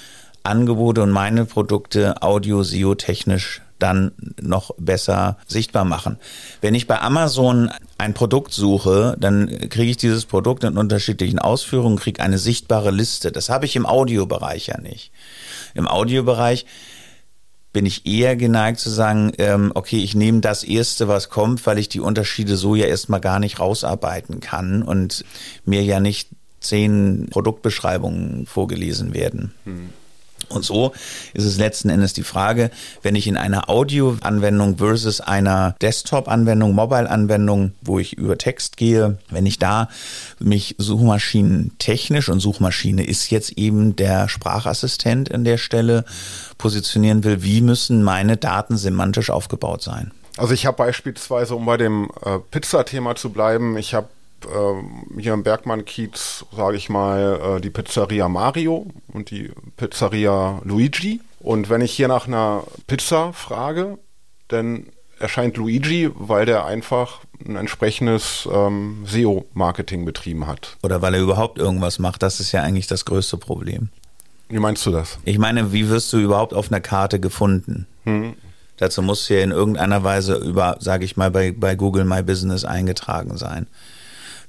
Angebote 0.44 1.02
und 1.02 1.10
meine 1.10 1.46
Produkte 1.46 2.22
audio-SEO-technisch 2.22 3.62
dann 3.78 4.12
noch 4.40 4.70
besser 4.78 5.36
sichtbar 5.46 5.84
machen. 5.84 6.18
Wenn 6.60 6.74
ich 6.74 6.86
bei 6.86 7.00
Amazon 7.00 7.70
ein 7.98 8.14
Produkt 8.14 8.52
suche, 8.52 9.16
dann 9.18 9.48
kriege 9.68 9.90
ich 9.90 9.96
dieses 9.96 10.24
Produkt 10.24 10.64
in 10.64 10.76
unterschiedlichen 10.76 11.38
Ausführungen, 11.38 11.98
kriege 11.98 12.22
eine 12.22 12.38
sichtbare 12.38 12.90
Liste. 12.90 13.32
Das 13.32 13.48
habe 13.48 13.66
ich 13.66 13.76
im 13.76 13.86
Audiobereich 13.86 14.68
ja 14.68 14.80
nicht. 14.80 15.12
Im 15.74 15.88
Audiobereich 15.88 16.66
bin 17.72 17.86
ich 17.86 18.06
eher 18.06 18.36
geneigt 18.36 18.78
zu 18.78 18.88
sagen, 18.88 19.32
ähm, 19.38 19.72
okay, 19.74 19.98
ich 19.98 20.14
nehme 20.14 20.40
das 20.40 20.62
Erste, 20.62 21.08
was 21.08 21.28
kommt, 21.28 21.66
weil 21.66 21.78
ich 21.78 21.88
die 21.88 22.00
Unterschiede 22.00 22.56
so 22.56 22.76
ja 22.76 22.86
erstmal 22.86 23.20
gar 23.20 23.40
nicht 23.40 23.58
rausarbeiten 23.58 24.40
kann 24.40 24.82
und 24.82 25.24
mir 25.64 25.82
ja 25.82 25.98
nicht 25.98 26.28
zehn 26.60 27.26
Produktbeschreibungen 27.30 28.46
vorgelesen 28.46 29.12
werden. 29.12 29.52
Hm. 29.64 29.90
Und 30.48 30.64
so 30.64 30.92
ist 31.32 31.44
es 31.44 31.58
letzten 31.58 31.90
Endes 31.90 32.12
die 32.12 32.22
Frage, 32.22 32.70
wenn 33.02 33.14
ich 33.14 33.26
in 33.26 33.36
einer 33.36 33.68
Audio-Anwendung 33.68 34.78
versus 34.78 35.20
einer 35.20 35.76
Desktop-Anwendung, 35.80 36.74
Mobile-Anwendung, 36.74 37.72
wo 37.82 37.98
ich 37.98 38.14
über 38.14 38.38
Text 38.38 38.76
gehe, 38.76 39.18
wenn 39.30 39.46
ich 39.46 39.58
da 39.58 39.88
mich 40.38 40.76
Suchmaschinen 40.78 41.72
technisch 41.78 42.28
und 42.28 42.40
Suchmaschine 42.40 43.04
ist 43.04 43.30
jetzt 43.30 43.52
eben 43.52 43.96
der 43.96 44.28
Sprachassistent 44.28 45.32
an 45.32 45.44
der 45.44 45.58
Stelle 45.58 46.04
positionieren 46.58 47.24
will, 47.24 47.42
wie 47.42 47.60
müssen 47.60 48.02
meine 48.02 48.36
Daten 48.36 48.76
semantisch 48.76 49.30
aufgebaut 49.30 49.82
sein? 49.82 50.12
Also 50.36 50.52
ich 50.52 50.66
habe 50.66 50.76
beispielsweise, 50.76 51.54
um 51.54 51.64
bei 51.64 51.76
dem 51.76 52.10
äh, 52.24 52.38
Pizza-Thema 52.50 53.14
zu 53.14 53.30
bleiben, 53.30 53.76
ich 53.76 53.94
habe 53.94 54.08
äh, 54.46 55.20
hier 55.20 55.34
im 55.34 55.42
Bergmann-Kiez, 55.42 56.46
sage 56.54 56.76
ich 56.76 56.88
mal, 56.88 57.56
äh, 57.56 57.60
die 57.60 57.70
Pizzeria 57.70 58.28
Mario 58.28 58.86
und 59.12 59.30
die 59.30 59.52
Pizzeria 59.76 60.60
Luigi. 60.64 61.20
Und 61.40 61.68
wenn 61.68 61.80
ich 61.80 61.92
hier 61.92 62.08
nach 62.08 62.26
einer 62.26 62.64
Pizza 62.86 63.32
frage, 63.32 63.98
dann 64.48 64.86
erscheint 65.18 65.56
Luigi, 65.56 66.10
weil 66.14 66.46
der 66.46 66.64
einfach 66.64 67.20
ein 67.44 67.56
entsprechendes 67.56 68.48
ähm, 68.52 69.04
SEO-Marketing 69.06 70.04
betrieben 70.04 70.46
hat. 70.46 70.76
Oder 70.82 71.02
weil 71.02 71.14
er 71.14 71.20
überhaupt 71.20 71.58
irgendwas 71.58 71.98
macht. 71.98 72.22
Das 72.22 72.40
ist 72.40 72.52
ja 72.52 72.62
eigentlich 72.62 72.86
das 72.86 73.04
größte 73.04 73.36
Problem. 73.36 73.88
Wie 74.48 74.58
meinst 74.58 74.84
du 74.86 74.90
das? 74.90 75.18
Ich 75.24 75.38
meine, 75.38 75.72
wie 75.72 75.88
wirst 75.88 76.12
du 76.12 76.18
überhaupt 76.18 76.54
auf 76.54 76.70
einer 76.70 76.80
Karte 76.80 77.20
gefunden? 77.20 77.86
Hm. 78.04 78.34
Dazu 78.76 79.02
muss 79.02 79.28
ja 79.28 79.40
in 79.40 79.52
irgendeiner 79.52 80.02
Weise 80.02 80.34
über, 80.36 80.76
sage 80.80 81.04
ich 81.04 81.16
mal, 81.16 81.30
bei, 81.30 81.52
bei 81.52 81.76
Google 81.76 82.04
My 82.04 82.22
Business 82.22 82.64
eingetragen 82.64 83.36
sein. 83.36 83.66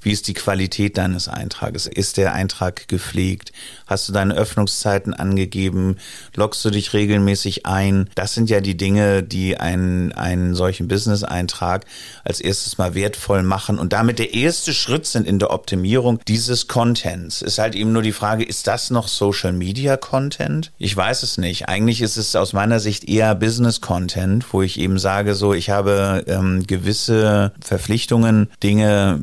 Wie 0.06 0.12
ist 0.12 0.28
die 0.28 0.36
Qualität 0.36 1.00
deines 1.00 1.28
Eintrages? 1.28 1.88
Ist 1.88 2.18
der 2.18 2.36
Eintrag 2.36 2.88
gepflegt? 2.88 3.52
Hast 3.88 4.08
du 4.08 4.14
deine 4.14 4.36
Öffnungszeiten 4.36 5.16
angegeben? 5.16 5.98
Loggst 6.36 6.64
du 6.64 6.70
dich 6.70 6.94
regelmäßig 6.94 7.66
ein? 7.66 8.08
Das 8.14 8.36
sind 8.36 8.52
ja 8.52 8.62
die 8.62 8.78
Dinge, 8.78 9.24
die 9.24 9.58
einen, 9.58 10.12
einen 10.12 10.54
solchen 10.54 10.88
Business-Eintrag 10.88 11.86
als 12.24 12.40
erstes 12.40 12.78
mal 12.78 12.94
wertvoll 12.94 13.42
machen 13.42 13.80
und 13.80 13.94
damit 13.94 14.20
der 14.20 14.36
erste 14.36 14.76
Schritt 14.76 15.08
sind 15.08 15.26
in 15.26 15.40
der 15.40 15.50
Optimierung 15.50 16.20
dieses 16.28 16.68
Contents. 16.68 17.42
Ist 17.42 17.58
halt 17.58 17.74
eben 17.74 17.92
nur 17.92 18.04
die 18.04 18.12
Frage, 18.12 18.44
ist 18.44 18.68
das 18.68 18.92
noch 18.92 19.08
Social 19.08 19.54
Media 19.54 19.98
Content? 19.98 20.72
Ich 20.78 20.96
weiß 20.96 21.24
es 21.24 21.40
nicht. 21.40 21.68
Eigentlich 21.68 22.04
ist 22.04 22.18
es 22.18 22.36
aus 22.36 22.54
meiner 22.54 22.80
Sicht 22.80 23.10
eher 23.10 23.34
Business 23.34 23.82
Content, 23.82 24.54
wo 24.54 24.62
ich 24.62 24.80
eben 24.80 25.00
sage, 25.00 25.34
so, 25.34 25.56
ich 25.56 25.72
habe 25.72 26.26
ähm, 26.28 26.68
gewisse 26.68 27.54
Verpflichtungen, 27.60 28.52
Dinge 28.62 29.20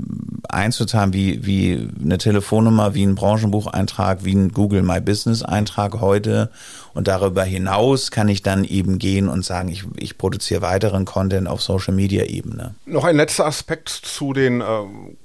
einzubauen 0.49 0.72
einzuzahlen, 0.73 1.13
wie, 1.13 1.45
wie 1.45 1.89
eine 2.03 2.19
Telefonnummer, 2.19 2.95
wie 2.95 3.05
ein 3.05 3.15
Branchenbucheintrag, 3.15 4.25
wie 4.25 4.35
ein 4.35 4.53
Google 4.53 4.83
My 4.83 5.01
Business 5.01 5.43
Eintrag 5.43 6.01
heute. 6.01 6.51
Und 6.95 7.09
darüber 7.09 7.45
hinaus 7.45 8.11
kann 8.11 8.29
ich 8.29 8.43
dann 8.43 8.65
eben 8.65 8.99
gehen 8.99 9.29
und 9.29 9.45
sagen, 9.45 9.69
ich, 9.69 9.85
ich 9.97 10.19
produziere 10.19 10.63
weiteren 10.63 11.05
Content 11.05 11.49
auf 11.49 11.63
Social 11.63 11.95
Media 11.95 12.25
Ebene. 12.25 12.75
Noch 12.87 13.05
ein 13.05 13.17
letzter 13.17 13.47
Aspekt 13.47 13.89
zu 13.89 14.33
den 14.33 14.61
äh, 14.61 14.65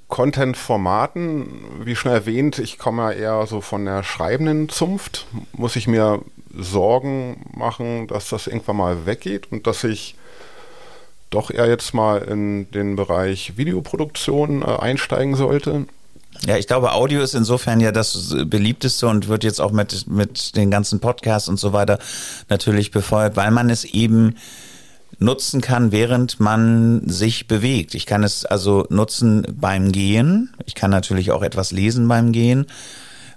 Content-Formaten. 0.08 1.46
Wie 1.84 1.96
schon 1.96 2.12
erwähnt, 2.12 2.58
ich 2.58 2.78
komme 2.78 3.02
ja 3.02 3.10
eher 3.12 3.46
so 3.46 3.60
von 3.60 3.84
der 3.84 4.02
schreibenden 4.02 4.68
Zunft. 4.68 5.26
Muss 5.52 5.76
ich 5.76 5.88
mir 5.88 6.20
Sorgen 6.54 7.46
machen, 7.56 8.06
dass 8.06 8.28
das 8.28 8.46
irgendwann 8.46 8.76
mal 8.76 9.06
weggeht 9.06 9.50
und 9.50 9.66
dass 9.66 9.84
ich 9.84 10.14
doch 11.30 11.50
eher 11.50 11.68
jetzt 11.68 11.94
mal 11.94 12.18
in 12.18 12.70
den 12.70 12.96
Bereich 12.96 13.56
Videoproduktion 13.56 14.62
äh, 14.62 14.66
einsteigen 14.66 15.34
sollte? 15.34 15.86
Ja, 16.46 16.56
ich 16.56 16.66
glaube, 16.66 16.92
Audio 16.92 17.20
ist 17.20 17.34
insofern 17.34 17.80
ja 17.80 17.90
das 17.90 18.34
beliebteste 18.46 19.08
und 19.08 19.28
wird 19.28 19.44
jetzt 19.44 19.60
auch 19.60 19.72
mit, 19.72 20.06
mit 20.08 20.56
den 20.56 20.70
ganzen 20.70 21.00
Podcasts 21.00 21.48
und 21.48 21.58
so 21.58 21.72
weiter 21.72 21.98
natürlich 22.48 22.90
befeuert, 22.90 23.36
weil 23.36 23.50
man 23.50 23.70
es 23.70 23.84
eben 23.84 24.36
nutzen 25.18 25.60
kann, 25.60 25.90
während 25.90 26.38
man 26.38 27.02
sich 27.08 27.48
bewegt. 27.48 27.94
Ich 27.94 28.06
kann 28.06 28.22
es 28.22 28.44
also 28.44 28.86
nutzen 28.88 29.46
beim 29.52 29.90
Gehen. 29.90 30.54
Ich 30.64 30.76
kann 30.76 30.92
natürlich 30.92 31.32
auch 31.32 31.42
etwas 31.42 31.72
lesen 31.72 32.06
beim 32.06 32.30
Gehen 32.30 32.66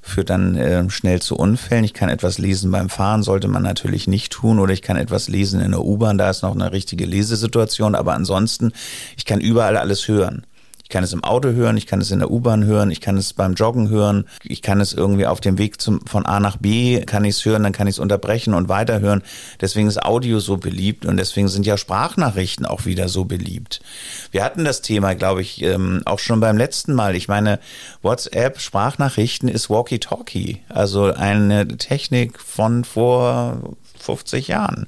führt 0.01 0.29
dann 0.29 0.55
äh, 0.55 0.89
schnell 0.89 1.21
zu 1.21 1.35
Unfällen. 1.35 1.83
Ich 1.83 1.93
kann 1.93 2.09
etwas 2.09 2.37
lesen 2.37 2.71
beim 2.71 2.89
Fahren, 2.89 3.23
sollte 3.23 3.47
man 3.47 3.63
natürlich 3.63 4.07
nicht 4.07 4.31
tun. 4.31 4.59
Oder 4.59 4.73
ich 4.73 4.81
kann 4.81 4.97
etwas 4.97 5.27
lesen 5.27 5.61
in 5.61 5.71
der 5.71 5.81
U-Bahn, 5.81 6.17
da 6.17 6.29
ist 6.29 6.41
noch 6.41 6.55
eine 6.55 6.71
richtige 6.71 7.05
Lesesituation. 7.05 7.95
Aber 7.95 8.13
ansonsten, 8.13 8.73
ich 9.15 9.25
kann 9.25 9.39
überall 9.39 9.77
alles 9.77 10.07
hören 10.07 10.45
kann 10.91 11.03
es 11.03 11.13
im 11.13 11.23
Auto 11.23 11.49
hören, 11.49 11.77
ich 11.77 11.87
kann 11.87 12.01
es 12.01 12.11
in 12.11 12.19
der 12.19 12.29
U-Bahn 12.29 12.65
hören, 12.65 12.91
ich 12.91 13.01
kann 13.01 13.17
es 13.17 13.33
beim 13.33 13.55
Joggen 13.55 13.89
hören, 13.89 14.25
ich 14.43 14.61
kann 14.61 14.79
es 14.79 14.93
irgendwie 14.93 15.25
auf 15.25 15.41
dem 15.41 15.57
Weg 15.57 15.81
zum, 15.81 16.05
von 16.05 16.25
A 16.27 16.39
nach 16.39 16.57
B, 16.57 17.01
kann 17.01 17.25
ich 17.25 17.37
es 17.37 17.45
hören, 17.45 17.63
dann 17.63 17.71
kann 17.71 17.87
ich 17.87 17.95
es 17.95 17.99
unterbrechen 17.99 18.53
und 18.53 18.69
weiterhören. 18.69 19.23
Deswegen 19.59 19.87
ist 19.87 20.03
Audio 20.03 20.39
so 20.39 20.57
beliebt 20.57 21.05
und 21.05 21.17
deswegen 21.17 21.47
sind 21.47 21.65
ja 21.65 21.77
Sprachnachrichten 21.77 22.65
auch 22.65 22.85
wieder 22.85 23.09
so 23.09 23.25
beliebt. 23.25 23.81
Wir 24.31 24.43
hatten 24.43 24.65
das 24.65 24.81
Thema, 24.81 25.15
glaube 25.15 25.41
ich, 25.41 25.63
ähm, 25.63 26.01
auch 26.05 26.19
schon 26.19 26.39
beim 26.39 26.57
letzten 26.57 26.93
Mal. 26.93 27.15
Ich 27.15 27.27
meine, 27.27 27.59
WhatsApp, 28.01 28.59
Sprachnachrichten 28.59 29.49
ist 29.49 29.69
Walkie-Talkie, 29.69 30.59
also 30.69 31.13
eine 31.13 31.67
Technik 31.77 32.39
von 32.39 32.83
vor 32.83 33.75
50 34.01 34.47
Jahren, 34.47 34.87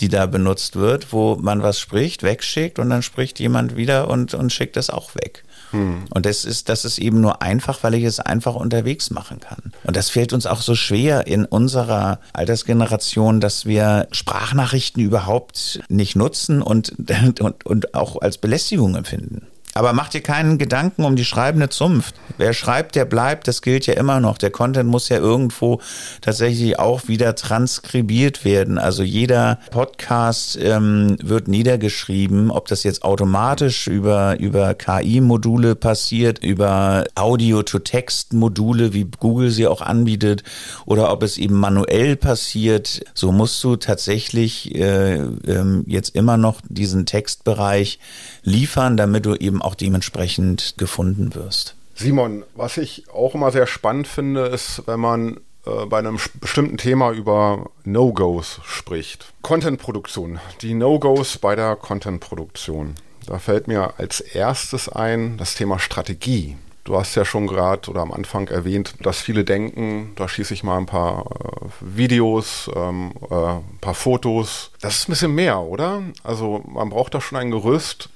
die 0.00 0.08
da 0.08 0.26
benutzt 0.26 0.76
wird, 0.76 1.12
wo 1.12 1.36
man 1.36 1.62
was 1.62 1.78
spricht, 1.78 2.22
wegschickt 2.22 2.78
und 2.78 2.90
dann 2.90 3.02
spricht 3.02 3.38
jemand 3.40 3.76
wieder 3.76 4.08
und, 4.08 4.34
und 4.34 4.52
schickt 4.52 4.76
es 4.76 4.90
auch 4.90 5.14
weg. 5.14 5.44
Hm. 5.70 6.04
Und 6.10 6.24
das 6.24 6.44
ist, 6.44 6.68
das 6.68 6.84
ist 6.84 6.98
eben 6.98 7.20
nur 7.20 7.42
einfach, 7.42 7.82
weil 7.82 7.94
ich 7.94 8.04
es 8.04 8.20
einfach 8.20 8.54
unterwegs 8.54 9.10
machen 9.10 9.40
kann. 9.40 9.72
Und 9.82 9.96
das 9.96 10.08
fällt 10.08 10.32
uns 10.32 10.46
auch 10.46 10.60
so 10.60 10.74
schwer 10.74 11.26
in 11.26 11.44
unserer 11.44 12.20
Altersgeneration, 12.32 13.40
dass 13.40 13.66
wir 13.66 14.06
Sprachnachrichten 14.12 15.02
überhaupt 15.02 15.80
nicht 15.88 16.14
nutzen 16.14 16.62
und, 16.62 16.94
und, 17.40 17.66
und 17.66 17.94
auch 17.94 18.20
als 18.20 18.38
Belästigung 18.38 18.94
empfinden. 18.94 19.46
Aber 19.74 19.92
mach 19.92 20.08
dir 20.08 20.20
keinen 20.20 20.56
Gedanken 20.56 21.04
um 21.04 21.16
die 21.16 21.24
schreibende 21.24 21.68
Zunft. 21.68 22.14
Wer 22.38 22.52
schreibt, 22.52 22.94
der 22.94 23.04
bleibt, 23.04 23.48
das 23.48 23.60
gilt 23.60 23.86
ja 23.86 23.94
immer 23.94 24.20
noch. 24.20 24.38
Der 24.38 24.50
Content 24.50 24.88
muss 24.88 25.08
ja 25.08 25.18
irgendwo 25.18 25.80
tatsächlich 26.20 26.78
auch 26.78 27.08
wieder 27.08 27.34
transkribiert 27.34 28.44
werden. 28.44 28.78
Also 28.78 29.02
jeder 29.02 29.58
Podcast 29.70 30.56
ähm, 30.60 31.16
wird 31.22 31.48
niedergeschrieben, 31.48 32.52
ob 32.52 32.68
das 32.68 32.84
jetzt 32.84 33.02
automatisch 33.04 33.88
über, 33.88 34.38
über 34.38 34.74
KI-Module 34.74 35.74
passiert, 35.74 36.38
über 36.38 37.04
Audio-to-Text-Module, 37.16 38.92
wie 38.92 39.06
Google 39.18 39.50
sie 39.50 39.66
auch 39.66 39.80
anbietet, 39.80 40.44
oder 40.86 41.12
ob 41.12 41.22
es 41.24 41.36
eben 41.36 41.54
manuell 41.56 42.16
passiert. 42.16 43.04
So 43.14 43.32
musst 43.32 43.62
du 43.64 43.76
tatsächlich 43.76 44.74
äh, 44.74 45.16
äh, 45.16 45.82
jetzt 45.86 46.14
immer 46.14 46.36
noch 46.36 46.60
diesen 46.68 47.06
Textbereich 47.06 47.98
liefern, 48.44 48.96
damit 48.96 49.26
du 49.26 49.34
eben 49.34 49.60
auch 49.60 49.74
dementsprechend 49.74 50.74
gefunden 50.78 51.34
wirst. 51.34 51.74
Simon, 51.94 52.44
was 52.54 52.76
ich 52.76 53.04
auch 53.10 53.34
immer 53.34 53.50
sehr 53.50 53.66
spannend 53.66 54.06
finde, 54.06 54.46
ist, 54.46 54.82
wenn 54.86 55.00
man 55.00 55.40
äh, 55.66 55.86
bei 55.86 55.98
einem 55.98 56.18
bestimmten 56.40 56.76
Thema 56.76 57.12
über 57.12 57.70
No-Gos 57.84 58.60
spricht. 58.64 59.32
Content-Produktion. 59.42 60.40
Die 60.60 60.74
No-Gos 60.74 61.38
bei 61.38 61.54
der 61.54 61.76
Content-Produktion. 61.76 62.94
Da 63.26 63.38
fällt 63.38 63.68
mir 63.68 63.94
als 63.98 64.20
erstes 64.20 64.88
ein 64.88 65.38
das 65.38 65.54
Thema 65.54 65.78
Strategie. 65.78 66.56
Du 66.84 66.98
hast 66.98 67.14
ja 67.14 67.24
schon 67.24 67.46
gerade 67.46 67.88
oder 67.90 68.02
am 68.02 68.12
Anfang 68.12 68.48
erwähnt, 68.48 68.94
dass 69.00 69.22
viele 69.22 69.44
denken, 69.44 70.12
da 70.16 70.28
schieße 70.28 70.52
ich 70.52 70.62
mal 70.62 70.76
ein 70.76 70.84
paar 70.84 71.24
äh, 71.24 71.68
Videos, 71.80 72.70
ähm, 72.76 73.12
äh, 73.30 73.34
ein 73.34 73.78
paar 73.80 73.94
Fotos. 73.94 74.70
Das 74.82 74.96
ist 74.98 75.08
ein 75.08 75.12
bisschen 75.12 75.34
mehr, 75.34 75.60
oder? 75.60 76.02
Also 76.22 76.62
man 76.66 76.90
braucht 76.90 77.14
da 77.14 77.22
schon 77.22 77.38
ein 77.38 77.50
Gerüst, 77.50 78.10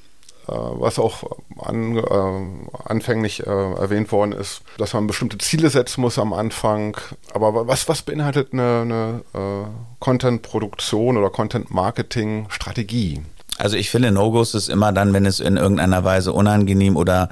was 0.52 0.98
auch 0.98 1.22
an, 1.58 1.96
äh, 1.96 2.68
anfänglich 2.84 3.46
äh, 3.46 3.50
erwähnt 3.50 4.12
worden 4.12 4.32
ist, 4.32 4.62
dass 4.78 4.94
man 4.94 5.06
bestimmte 5.06 5.38
Ziele 5.38 5.70
setzen 5.70 6.00
muss 6.00 6.18
am 6.18 6.32
Anfang. 6.32 6.96
Aber 7.32 7.66
was, 7.66 7.88
was 7.88 8.02
beinhaltet 8.02 8.52
eine, 8.52 8.80
eine 8.82 9.22
äh, 9.34 9.66
Content-Produktion 10.00 11.16
oder 11.16 11.30
Content-Marketing-Strategie? 11.30 13.22
Also 13.58 13.76
ich 13.76 13.90
finde, 13.90 14.12
No-Gos 14.12 14.54
ist 14.54 14.68
immer 14.68 14.92
dann, 14.92 15.12
wenn 15.12 15.26
es 15.26 15.40
in 15.40 15.56
irgendeiner 15.56 16.04
Weise 16.04 16.32
unangenehm 16.32 16.96
oder 16.96 17.28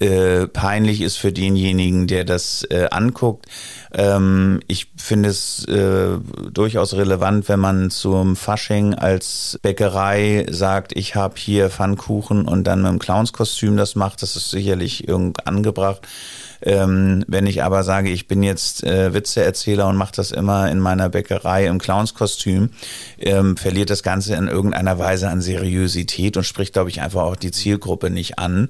äh, 0.00 0.46
peinlich 0.48 1.00
ist 1.00 1.16
für 1.16 1.32
denjenigen, 1.32 2.06
der 2.06 2.24
das 2.24 2.64
äh, 2.70 2.88
anguckt. 2.90 3.46
Ähm, 3.92 4.60
ich 4.66 4.88
finde 4.96 5.28
es 5.28 5.64
äh, 5.66 6.18
durchaus 6.52 6.94
relevant, 6.94 7.48
wenn 7.48 7.60
man 7.60 7.90
zum 7.90 8.36
Fasching 8.36 8.94
als 8.94 9.58
Bäckerei 9.62 10.46
sagt, 10.50 10.96
ich 10.96 11.14
habe 11.14 11.34
hier 11.36 11.70
Pfannkuchen 11.70 12.46
und 12.46 12.64
dann 12.64 12.82
mit 12.82 12.90
dem 12.90 12.98
Clownskostüm 12.98 13.76
das 13.76 13.94
macht. 13.94 14.22
Das 14.22 14.36
ist 14.36 14.50
sicherlich 14.50 15.06
irgend 15.06 15.46
angebracht. 15.46 16.06
Ähm, 16.62 17.24
wenn 17.26 17.46
ich 17.46 17.62
aber 17.62 17.82
sage, 17.82 18.10
ich 18.10 18.28
bin 18.28 18.42
jetzt 18.42 18.84
äh, 18.84 19.12
Witzeerzähler 19.14 19.88
und 19.88 19.96
mache 19.96 20.12
das 20.16 20.30
immer 20.30 20.70
in 20.70 20.78
meiner 20.78 21.08
Bäckerei 21.08 21.66
im 21.66 21.78
Clownskostüm, 21.78 22.70
ähm, 23.18 23.56
verliert 23.56 23.90
das 23.90 24.02
Ganze 24.02 24.34
in 24.34 24.48
irgendeiner 24.48 24.98
Weise 24.98 25.28
an 25.28 25.40
Seriosität 25.40 26.36
und 26.36 26.44
spricht, 26.44 26.72
glaube 26.72 26.90
ich, 26.90 27.00
einfach 27.00 27.22
auch 27.22 27.36
die 27.36 27.50
Zielgruppe 27.50 28.10
nicht 28.10 28.38
an. 28.38 28.68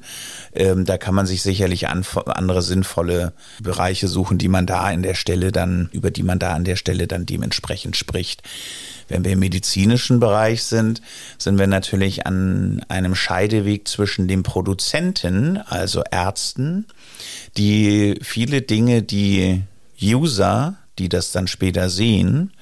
Ähm, 0.54 0.84
da 0.84 0.98
kann 0.98 1.14
man 1.14 1.26
sich 1.26 1.42
sicherlich 1.42 1.88
an, 1.88 2.04
andere 2.26 2.62
sinnvolle 2.62 3.32
Bereiche 3.62 4.08
suchen, 4.08 4.38
die 4.38 4.48
man 4.48 4.66
da 4.66 4.90
in 4.90 5.02
der 5.02 5.14
Stelle 5.14 5.52
dann, 5.52 5.88
über 5.92 6.10
die 6.10 6.22
man 6.22 6.38
da 6.38 6.54
an 6.54 6.64
der 6.64 6.76
Stelle 6.76 7.06
dann 7.06 7.26
dementsprechend 7.26 7.96
spricht. 7.96 8.42
Wenn 9.08 9.24
wir 9.24 9.32
im 9.32 9.38
medizinischen 9.38 10.20
Bereich 10.20 10.62
sind, 10.64 11.02
sind 11.38 11.58
wir 11.58 11.66
natürlich 11.66 12.26
an 12.26 12.84
einem 12.88 13.14
Scheideweg 13.14 13.86
zwischen 13.88 14.28
dem 14.28 14.42
Produzenten, 14.42 15.58
also 15.58 16.02
Ärzten, 16.10 16.86
die 17.56 18.18
viele 18.22 18.62
Dinge, 18.62 19.02
die 19.02 19.62
User, 20.00 20.76
die 20.98 21.08
das 21.08 21.32
dann 21.32 21.46
später 21.46 21.88
sehen, 21.88 22.52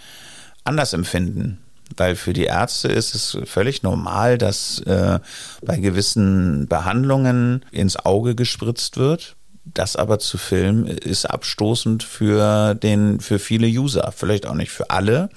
anders 0.65 0.93
empfinden. 0.93 1.59
Weil 1.97 2.17
für 2.17 2.33
die 2.33 2.45
Ärzte 2.45 2.89
ist 2.89 3.15
es 3.15 3.37
völlig 3.45 3.83
normal, 3.83 4.39
dass 4.39 4.81
äh, 4.81 5.19
bei 5.63 5.79
gewissen 5.79 6.67
Behandlungen 6.67 7.65
ins 7.71 7.97
Auge 7.97 8.35
gespritzt 8.35 8.97
wird. 8.97 9.37
Das 9.65 9.97
aber 9.97 10.19
zu 10.19 10.39
filmen 10.39 10.87
ist 10.87 11.27
abstoßend 11.27 12.03
für 12.03 12.75
den, 12.75 13.21
für 13.21 13.39
viele 13.39 13.67
User. 13.67 14.13
Vielleicht 14.17 14.47
auch 14.47 14.55
nicht 14.55 14.73
für 14.73 14.91
alle. 14.91 15.29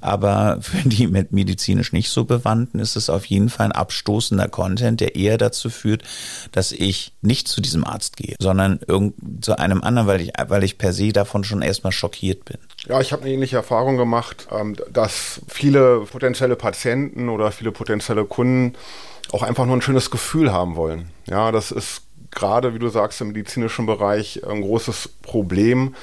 Aber 0.00 0.58
für 0.60 0.88
die 0.88 1.06
mit 1.06 1.32
medizinisch 1.32 1.92
nicht 1.92 2.10
so 2.10 2.24
bewandten 2.24 2.78
ist 2.78 2.96
es 2.96 3.10
auf 3.10 3.24
jeden 3.26 3.50
Fall 3.50 3.66
ein 3.66 3.72
abstoßender 3.72 4.48
Content, 4.48 5.00
der 5.00 5.16
eher 5.16 5.38
dazu 5.38 5.70
führt, 5.70 6.02
dass 6.52 6.72
ich 6.72 7.12
nicht 7.22 7.48
zu 7.48 7.60
diesem 7.60 7.84
Arzt 7.84 8.16
gehe, 8.16 8.36
sondern 8.38 8.80
irgend 8.86 9.44
zu 9.44 9.58
einem 9.58 9.82
anderen, 9.82 10.08
weil 10.08 10.20
ich, 10.20 10.32
weil 10.48 10.64
ich 10.64 10.78
per 10.78 10.92
se 10.92 11.12
davon 11.12 11.44
schon 11.44 11.62
erstmal 11.62 11.92
schockiert 11.92 12.44
bin. 12.44 12.58
Ja, 12.88 13.00
ich 13.00 13.12
habe 13.12 13.22
eine 13.22 13.32
ähnliche 13.32 13.56
Erfahrung 13.56 13.96
gemacht, 13.96 14.48
ähm, 14.50 14.76
dass 14.92 15.40
viele 15.48 16.00
potenzielle 16.00 16.56
Patienten 16.56 17.28
oder 17.28 17.52
viele 17.52 17.72
potenzielle 17.72 18.24
Kunden 18.24 18.74
auch 19.32 19.42
einfach 19.42 19.66
nur 19.66 19.76
ein 19.76 19.82
schönes 19.82 20.10
Gefühl 20.10 20.52
haben 20.52 20.76
wollen. 20.76 21.10
Ja, 21.28 21.52
das 21.52 21.70
ist 21.70 22.02
gerade, 22.30 22.74
wie 22.74 22.78
du 22.78 22.88
sagst, 22.88 23.20
im 23.20 23.28
medizinischen 23.28 23.86
Bereich 23.86 24.42
ein 24.46 24.62
großes 24.62 25.10
Problem 25.22 25.94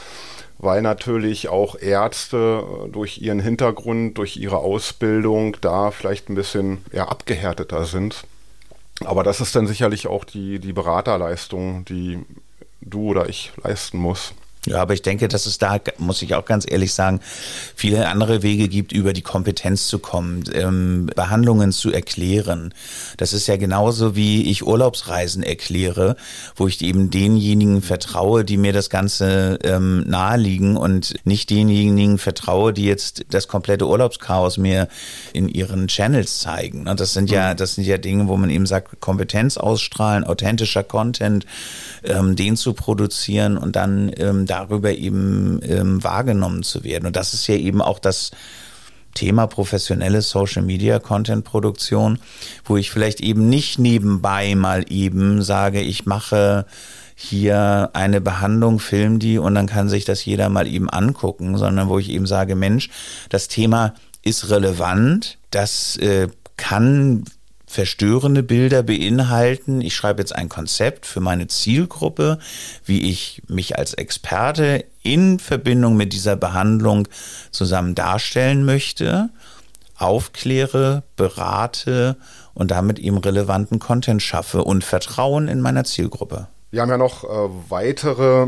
weil 0.59 0.81
natürlich 0.81 1.49
auch 1.49 1.75
Ärzte 1.79 2.63
äh, 2.85 2.89
durch 2.89 3.19
ihren 3.19 3.39
Hintergrund, 3.39 4.17
durch 4.17 4.37
ihre 4.37 4.57
Ausbildung 4.57 5.57
da 5.61 5.91
vielleicht 5.91 6.29
ein 6.29 6.35
bisschen 6.35 6.83
ja, 6.91 7.07
abgehärteter 7.07 7.85
sind. 7.85 8.23
Aber 9.05 9.23
das 9.23 9.41
ist 9.41 9.55
dann 9.55 9.67
sicherlich 9.67 10.07
auch 10.07 10.23
die, 10.23 10.59
die 10.59 10.73
Beraterleistung, 10.73 11.85
die 11.85 12.19
du 12.81 13.09
oder 13.09 13.29
ich 13.29 13.51
leisten 13.63 13.99
muss. 13.99 14.33
Ja, 14.67 14.81
aber 14.81 14.93
ich 14.93 15.01
denke, 15.01 15.29
dass 15.29 15.45
es 15.45 15.57
da, 15.57 15.79
muss 15.97 16.21
ich 16.21 16.35
auch 16.35 16.43
ganz 16.43 16.65
ehrlich 16.69 16.93
sagen, 16.93 17.21
viele 17.75 18.09
andere 18.09 18.43
Wege 18.43 18.67
gibt, 18.67 18.91
über 18.91 19.13
die 19.13 19.21
Kompetenz 19.21 19.87
zu 19.87 19.99
kommen, 19.99 20.43
ähm, 20.53 21.09
Behandlungen 21.15 21.71
zu 21.71 21.91
erklären. 21.91 22.73
Das 23.15 23.31
ist 23.31 23.47
ja 23.47 23.55
genauso, 23.55 24.17
wie 24.17 24.51
ich 24.51 24.67
Urlaubsreisen 24.67 25.41
erkläre, 25.41 26.17
wo 26.57 26.67
ich 26.67 26.81
eben 26.81 27.09
denjenigen 27.09 27.81
vertraue, 27.81 28.43
die 28.43 28.57
mir 28.57 28.73
das 28.73 28.89
Ganze 28.89 29.57
ähm, 29.63 30.03
naheliegen 30.05 30.75
und 30.75 31.15
nicht 31.23 31.49
denjenigen 31.49 32.17
vertraue, 32.17 32.73
die 32.73 32.85
jetzt 32.85 33.23
das 33.29 33.47
komplette 33.47 33.87
Urlaubschaos 33.87 34.57
mir 34.57 34.89
in 35.31 35.47
ihren 35.47 35.87
Channels 35.87 36.39
zeigen. 36.39 36.89
Und 36.89 36.99
das 36.99 37.13
sind 37.13 37.31
ja, 37.31 37.53
mhm. 37.53 37.57
das 37.57 37.75
sind 37.75 37.85
ja 37.85 37.97
Dinge, 37.97 38.27
wo 38.27 38.35
man 38.35 38.49
eben 38.49 38.65
sagt, 38.65 38.99
Kompetenz 38.99 39.55
ausstrahlen, 39.55 40.25
authentischer 40.25 40.83
Content, 40.83 41.45
ähm, 42.03 42.35
den 42.35 42.57
zu 42.57 42.73
produzieren 42.73 43.57
und 43.57 43.77
dann 43.77 44.11
ähm, 44.17 44.45
darüber 44.57 44.91
eben 44.91 45.59
ähm, 45.63 46.03
wahrgenommen 46.03 46.63
zu 46.63 46.83
werden. 46.83 47.05
Und 47.05 47.15
das 47.15 47.33
ist 47.33 47.47
ja 47.47 47.55
eben 47.55 47.81
auch 47.81 47.99
das 47.99 48.31
Thema 49.13 49.47
professionelle 49.47 50.21
Social 50.21 50.63
Media 50.63 50.99
Content 50.99 51.43
Produktion, 51.43 52.19
wo 52.65 52.77
ich 52.77 52.91
vielleicht 52.91 53.21
eben 53.21 53.49
nicht 53.49 53.79
nebenbei 53.79 54.55
mal 54.55 54.85
eben 54.89 55.41
sage, 55.41 55.81
ich 55.81 56.05
mache 56.05 56.65
hier 57.15 57.89
eine 57.93 58.21
Behandlung, 58.21 58.79
film 58.79 59.17
die 59.17 59.39
und 59.39 59.55
dann 59.55 59.65
kann 59.65 59.89
sich 59.89 60.05
das 60.05 60.23
jeder 60.23 60.49
mal 60.49 60.67
eben 60.67 60.87
angucken, 60.87 61.57
sondern 61.57 61.89
wo 61.89 61.97
ich 61.97 62.09
eben 62.09 62.27
sage, 62.27 62.55
Mensch, 62.55 62.89
das 63.29 63.47
Thema 63.47 63.95
ist 64.21 64.51
relevant, 64.51 65.39
das 65.49 65.97
äh, 65.97 66.27
kann 66.57 67.23
verstörende 67.67 68.41
Bilder 68.41 68.81
beinhalten. 68.81 69.81
Ich 69.81 69.95
schreibe 69.95 70.21
jetzt 70.21 70.33
ein 70.33 70.49
Konzept 70.49 71.05
für 71.05 71.19
meine 71.19 71.47
Zielgruppe, 71.47 72.39
wie 72.85 73.09
ich 73.09 73.43
mich 73.47 73.77
als 73.77 73.93
Experte 73.93 74.85
in 75.03 75.37
Verbindung 75.37 75.97
mit 75.97 76.13
dieser 76.13 76.37
Behandlung 76.37 77.07
zusammen 77.51 77.93
darstellen 77.93 78.65
möchte, 78.65 79.29
aufkläre, 79.97 81.03
berate 81.17 82.15
und 82.53 82.71
damit 82.71 82.99
eben 82.99 83.17
relevanten 83.17 83.79
Content 83.79 84.21
schaffe 84.23 84.63
und 84.63 84.83
Vertrauen 84.83 85.47
in 85.47 85.59
meiner 85.59 85.83
Zielgruppe. 85.83 86.47
Wir 86.71 86.81
haben 86.81 86.89
ja 86.89 86.97
noch 86.97 87.23
äh, 87.23 87.49
weitere 87.69 88.47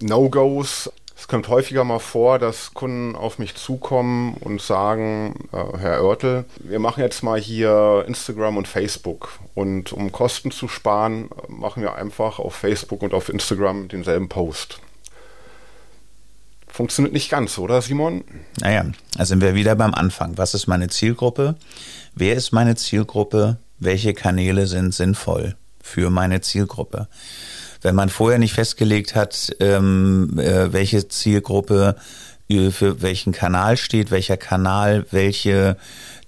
No-Gos 0.00 0.90
es 1.24 1.28
kommt 1.28 1.48
häufiger 1.48 1.84
mal 1.84 2.00
vor, 2.00 2.38
dass 2.38 2.74
Kunden 2.74 3.16
auf 3.16 3.38
mich 3.38 3.54
zukommen 3.54 4.34
und 4.40 4.60
sagen, 4.60 5.48
äh, 5.52 5.78
Herr 5.78 6.04
Oertel, 6.04 6.44
wir 6.58 6.78
machen 6.78 7.00
jetzt 7.00 7.22
mal 7.22 7.40
hier 7.40 8.04
Instagram 8.06 8.58
und 8.58 8.68
Facebook. 8.68 9.30
Und 9.54 9.94
um 9.94 10.12
Kosten 10.12 10.50
zu 10.50 10.68
sparen, 10.68 11.30
machen 11.48 11.82
wir 11.82 11.94
einfach 11.94 12.38
auf 12.38 12.54
Facebook 12.54 13.02
und 13.02 13.14
auf 13.14 13.30
Instagram 13.30 13.88
denselben 13.88 14.28
Post. 14.28 14.80
Funktioniert 16.68 17.14
nicht 17.14 17.30
ganz, 17.30 17.56
oder 17.56 17.80
Simon? 17.80 18.22
Naja, 18.60 18.84
da 19.16 19.24
sind 19.24 19.40
wir 19.40 19.54
wieder 19.54 19.76
beim 19.76 19.94
Anfang. 19.94 20.36
Was 20.36 20.52
ist 20.52 20.66
meine 20.66 20.88
Zielgruppe? 20.88 21.56
Wer 22.14 22.34
ist 22.34 22.52
meine 22.52 22.76
Zielgruppe? 22.76 23.56
Welche 23.78 24.12
Kanäle 24.12 24.66
sind 24.66 24.92
sinnvoll 24.92 25.56
für 25.80 26.10
meine 26.10 26.42
Zielgruppe? 26.42 27.08
Wenn 27.84 27.94
man 27.94 28.08
vorher 28.08 28.38
nicht 28.38 28.54
festgelegt 28.54 29.14
hat, 29.14 29.54
ähm, 29.60 30.38
äh, 30.38 30.72
welche 30.72 31.06
Zielgruppe 31.06 31.96
äh, 32.48 32.70
für 32.70 33.02
welchen 33.02 33.32
Kanal 33.32 33.76
steht, 33.76 34.10
welcher 34.10 34.36
Kanal 34.36 35.06
welche 35.10 35.76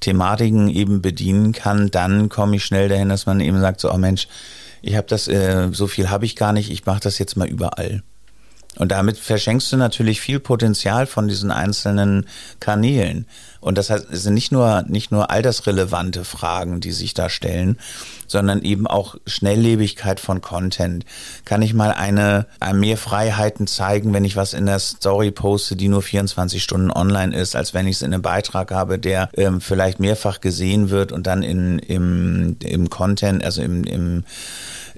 Thematiken 0.01 0.69
eben 0.69 1.01
bedienen 1.01 1.53
kann, 1.53 1.91
dann 1.91 2.29
komme 2.29 2.57
ich 2.57 2.65
schnell 2.65 2.89
dahin, 2.89 3.09
dass 3.09 3.27
man 3.27 3.41
eben 3.41 3.61
sagt, 3.61 3.81
so, 3.81 3.91
oh 3.91 3.97
Mensch, 3.97 4.29
ich 4.83 4.97
habe 4.97 5.07
das, 5.09 5.29
äh, 5.29 5.69
so 5.73 5.87
viel 5.87 6.11
habe 6.11 6.27
ich 6.27 6.37
gar 6.37 6.53
nicht, 6.53 6.71
ich 6.71 6.85
mache 6.85 7.01
das 7.01 7.19
jetzt 7.19 7.37
mal 7.37 7.49
überall. 7.49 8.03
Und 8.77 8.93
damit 8.93 9.17
verschenkst 9.17 9.73
du 9.73 9.79
natürlich 9.79 10.21
viel 10.21 10.39
Potenzial 10.39 11.07
von 11.07 11.29
diesen 11.29 11.51
einzelnen 11.51 12.27
Kanälen. 12.61 13.27
Und 13.67 13.77
das 13.79 13.91
heißt, 13.91 14.07
es 14.13 14.23
sind 14.23 14.35
nicht 14.35 14.53
nur, 14.53 14.85
nicht 14.87 15.11
nur 15.11 15.33
altersrelevante 15.33 16.25
Fragen, 16.25 16.79
die 16.79 16.93
sich 16.93 17.15
da 17.15 17.29
stellen, 17.29 17.81
sondern 18.29 18.63
eben 18.63 18.87
auch 18.87 19.17
Schnelllebigkeit 19.27 20.21
von 20.21 20.41
Content. 20.41 21.05
Kann 21.45 21.63
ich 21.63 21.75
mal 21.75 21.91
eine, 21.91 22.47
mehr 22.75 22.97
Freiheiten 22.97 23.67
zeigen, 23.67 24.13
wenn 24.13 24.25
ich 24.25 24.37
was 24.37 24.55
in 24.55 24.67
der 24.67 24.79
Story 24.79 25.33
poste, 25.33 25.75
die 25.75 25.89
nur 25.89 26.03
24 26.03 26.63
Stunden 26.63 26.93
online 26.93 27.37
ist, 27.37 27.57
als 27.57 27.75
wenn 27.75 27.89
ich 27.89 27.97
es 27.97 28.03
in 28.03 28.15
einem 28.15 28.23
Beitrag 28.23 28.71
habe, 28.71 29.01
der 29.01 29.31
ähm, 29.35 29.61
vielleicht 29.61 29.99
mehrfach 29.99 30.41
gesehen 30.41 30.91
wird 30.91 31.11
und 31.11 31.27
dann 31.27 31.43
in, 31.43 31.81
im, 31.81 32.59
im 32.63 32.89
Content, 32.89 33.43
also 33.43 33.63
im, 33.63 33.83
im 33.83 34.23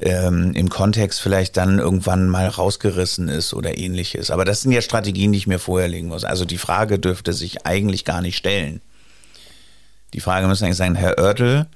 ähm, 0.00 0.52
im 0.54 0.68
Kontext 0.68 1.20
vielleicht 1.20 1.56
dann 1.56 1.78
irgendwann 1.78 2.28
mal 2.28 2.48
rausgerissen 2.48 3.28
ist 3.28 3.54
oder 3.54 3.78
ähnliches. 3.78 4.30
Aber 4.30 4.44
das 4.44 4.62
sind 4.62 4.72
ja 4.72 4.80
Strategien, 4.80 5.32
die 5.32 5.38
ich 5.38 5.46
mir 5.46 5.58
vorher 5.58 5.88
legen 5.88 6.08
muss. 6.08 6.24
Also 6.24 6.44
die 6.44 6.58
Frage 6.58 6.98
dürfte 6.98 7.32
sich 7.32 7.66
eigentlich 7.66 8.04
gar 8.04 8.20
nicht 8.20 8.36
stellen. 8.36 8.80
Die 10.14 10.20
Frage 10.20 10.46
müsste 10.46 10.64
eigentlich 10.64 10.78
sein, 10.78 10.94
Herr 10.94 11.18
Oertel, 11.18 11.66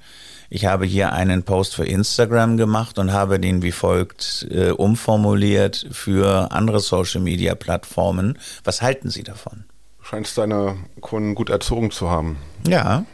ich 0.49 0.65
habe 0.65 0.85
hier 0.85 1.13
einen 1.13 1.41
Post 1.41 1.73
für 1.73 1.85
Instagram 1.85 2.57
gemacht 2.57 2.99
und 2.99 3.11
habe 3.11 3.39
den 3.39 3.63
wie 3.63 3.71
folgt 3.71 4.45
äh, 4.51 4.69
umformuliert 4.69 5.87
für 5.91 6.51
andere 6.51 6.79
Social-Media-Plattformen. 6.79 8.37
Was 8.63 8.83
halten 8.83 9.09
Sie 9.09 9.23
davon? 9.23 9.65
Du 9.97 10.05
scheinst 10.05 10.37
deine 10.37 10.77
Kunden 11.01 11.33
gut 11.33 11.49
erzogen 11.49 11.89
zu 11.89 12.09
haben. 12.09 12.37
Ja. 12.67 13.05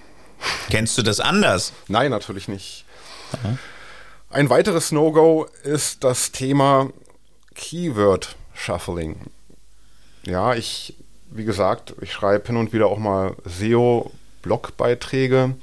Kennst 0.70 0.98
du 0.98 1.02
das 1.02 1.22
anders? 1.22 1.72
Nein, 1.88 2.12
natürlich 2.12 2.50
nicht. 2.50 2.84
Aha. 3.32 3.58
Ein 4.32 4.52
weiteres 4.52 4.92
No-Go 4.92 5.48
ist 5.64 6.04
das 6.04 6.32
Thema 6.32 6.92
Keyword 7.56 8.36
Shuffling. 8.54 9.16
Ja, 10.24 10.54
ich, 10.54 10.94
wie 11.32 11.46
gesagt, 11.46 11.96
ich 12.02 12.14
schreibe 12.14 12.46
hin 12.46 12.58
und 12.58 12.72
wieder 12.72 12.86
auch 12.86 13.00
mal 13.00 13.36
SEO-Blogbeiträge 13.46 15.56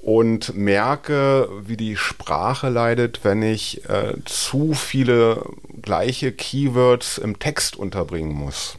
und 0.00 0.56
merke, 0.56 1.50
wie 1.66 1.76
die 1.76 1.98
Sprache 1.98 2.70
leidet, 2.70 3.24
wenn 3.24 3.42
ich 3.42 3.86
äh, 3.90 4.14
zu 4.24 4.72
viele 4.72 5.44
gleiche 5.82 6.32
Keywords 6.32 7.18
im 7.18 7.38
Text 7.38 7.76
unterbringen 7.76 8.32
muss. 8.32 8.78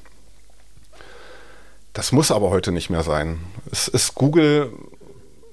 Das 1.93 2.12
muss 2.12 2.32
aber 2.32 2.49
heute 2.49 2.71
nicht 2.71 2.89
mehr 2.89 3.04
sein. 3.04 3.41
Es 3.71 3.88
ist 3.88 4.15
Google 4.15 4.71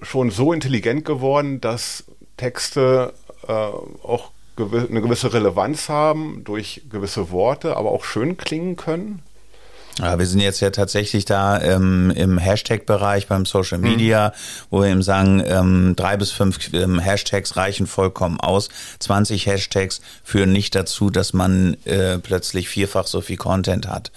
schon 0.01 0.31
so 0.31 0.55
intelligent 0.55 1.05
geworden, 1.05 1.61
dass 1.61 2.05
Texte 2.37 3.12
äh, 3.47 3.53
auch 3.53 4.31
gew 4.57 4.77
eine 4.77 5.01
gewisse 5.01 5.33
Relevanz 5.33 5.88
haben 5.88 6.45
durch 6.45 6.83
gewisse 6.90 7.31
Worte, 7.31 7.77
aber 7.77 7.90
auch 7.90 8.05
schön 8.05 8.37
klingen 8.37 8.77
können. 8.77 9.23
Ja, 9.98 10.18
wir 10.18 10.26
sind 10.26 10.40
jetzt 10.40 10.61
ja 10.61 10.70
tatsächlich 10.70 11.26
da 11.26 11.61
ähm, 11.61 12.11
im 12.16 12.38
Hashtag-Bereich 12.38 13.26
beim 13.26 13.44
Social 13.44 13.78
mhm. 13.78 13.90
Media, 13.90 14.28
mhm. 14.28 14.33
wo 14.70 14.81
wir 14.81 14.88
eben 14.88 15.02
sagen, 15.02 15.42
ähm, 15.44 15.94
drei 15.96 16.16
bis 16.16 16.31
fünf 16.31 16.72
ähm, 16.72 16.98
Hashtags 16.98 17.57
reichen 17.57 17.87
vollkommen 17.87 18.40
aus. 18.40 18.70
20 19.00 19.46
Hashtags 19.46 20.00
führen 20.24 20.52
nicht 20.52 20.74
dazu, 20.74 21.11
dass 21.11 21.35
man 21.35 21.76
äh, 21.85 22.18
plötzlich 22.18 22.70
vierfach 22.70 23.07
so 23.07 23.20
viel 23.20 23.37
Content 23.37 23.87
hat. 23.87 24.12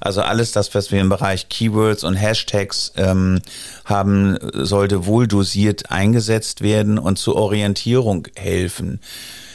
Also 0.00 0.22
alles 0.22 0.52
das, 0.52 0.74
was 0.76 0.92
wir 0.92 1.00
im 1.00 1.08
Bereich 1.08 1.48
Keywords 1.48 2.04
und 2.04 2.14
Hashtags 2.14 2.92
ähm, 2.96 3.40
haben, 3.84 4.38
sollte 4.52 5.06
wohl 5.06 5.26
dosiert 5.26 5.90
eingesetzt 5.90 6.60
werden 6.60 6.98
und 6.98 7.18
zur 7.18 7.34
Orientierung 7.34 8.28
helfen. 8.36 9.00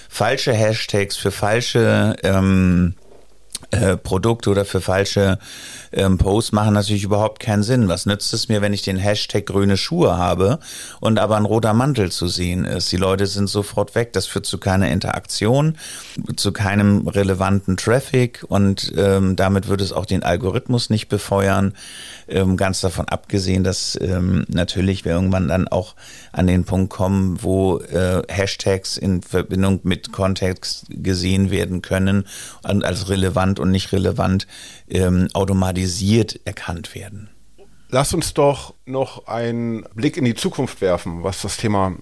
Falsche 0.09 0.51
Hashtags 0.51 1.15
für 1.15 1.31
falsche 1.31 2.17
ähm, 2.23 2.95
äh, 3.71 3.95
Produkte 3.95 4.49
oder 4.49 4.65
für 4.65 4.81
falsche 4.81 5.39
ähm, 5.93 6.17
Posts 6.17 6.51
machen 6.51 6.73
natürlich 6.73 7.03
überhaupt 7.03 7.39
keinen 7.39 7.63
Sinn. 7.63 7.87
Was 7.87 8.05
nützt 8.05 8.33
es 8.33 8.49
mir, 8.49 8.61
wenn 8.61 8.73
ich 8.73 8.81
den 8.81 8.97
Hashtag 8.97 9.45
grüne 9.45 9.77
Schuhe 9.77 10.17
habe 10.17 10.59
und 10.99 11.19
aber 11.19 11.37
ein 11.37 11.45
roter 11.45 11.73
Mantel 11.73 12.11
zu 12.11 12.27
sehen 12.27 12.65
ist? 12.65 12.91
Die 12.91 12.97
Leute 12.97 13.27
sind 13.27 13.47
sofort 13.47 13.95
weg. 13.95 14.11
Das 14.11 14.25
führt 14.25 14.45
zu 14.45 14.57
keiner 14.57 14.89
Interaktion, 14.89 15.77
zu 16.35 16.51
keinem 16.51 17.07
relevanten 17.07 17.77
Traffic 17.77 18.43
und 18.47 18.91
ähm, 18.97 19.37
damit 19.37 19.69
würde 19.69 19.85
es 19.85 19.93
auch 19.93 20.05
den 20.05 20.23
Algorithmus 20.23 20.89
nicht 20.89 21.07
befeuern. 21.07 21.73
Ähm, 22.27 22.57
ganz 22.57 22.81
davon 22.81 23.07
abgesehen, 23.07 23.63
dass 23.63 23.97
ähm, 24.01 24.45
natürlich 24.49 25.05
wir 25.05 25.13
irgendwann 25.13 25.47
dann 25.47 25.67
auch 25.67 25.95
an 26.31 26.47
den 26.47 26.65
Punkt 26.65 26.91
kommen, 26.91 27.41
wo 27.41 27.79
äh, 27.79 28.21
Hashtags 28.29 28.97
in 28.97 29.21
Verbindung 29.21 29.79
mit 29.83 30.11
Kontext 30.11 30.85
gesehen 30.89 31.51
werden 31.51 31.81
können 31.81 32.25
und 32.63 32.83
als 32.83 33.09
relevant 33.09 33.60
und 33.61 33.71
nicht 33.71 33.91
relevant 33.91 34.47
ähm, 34.89 35.27
automatisiert 35.33 36.39
erkannt 36.45 36.95
werden. 36.95 37.29
Lass 37.89 38.13
uns 38.13 38.33
doch 38.33 38.73
noch 38.85 39.27
einen 39.27 39.83
Blick 39.93 40.15
in 40.15 40.25
die 40.25 40.35
Zukunft 40.35 40.79
werfen, 40.81 41.23
was 41.23 41.41
das 41.41 41.57
Thema 41.57 41.93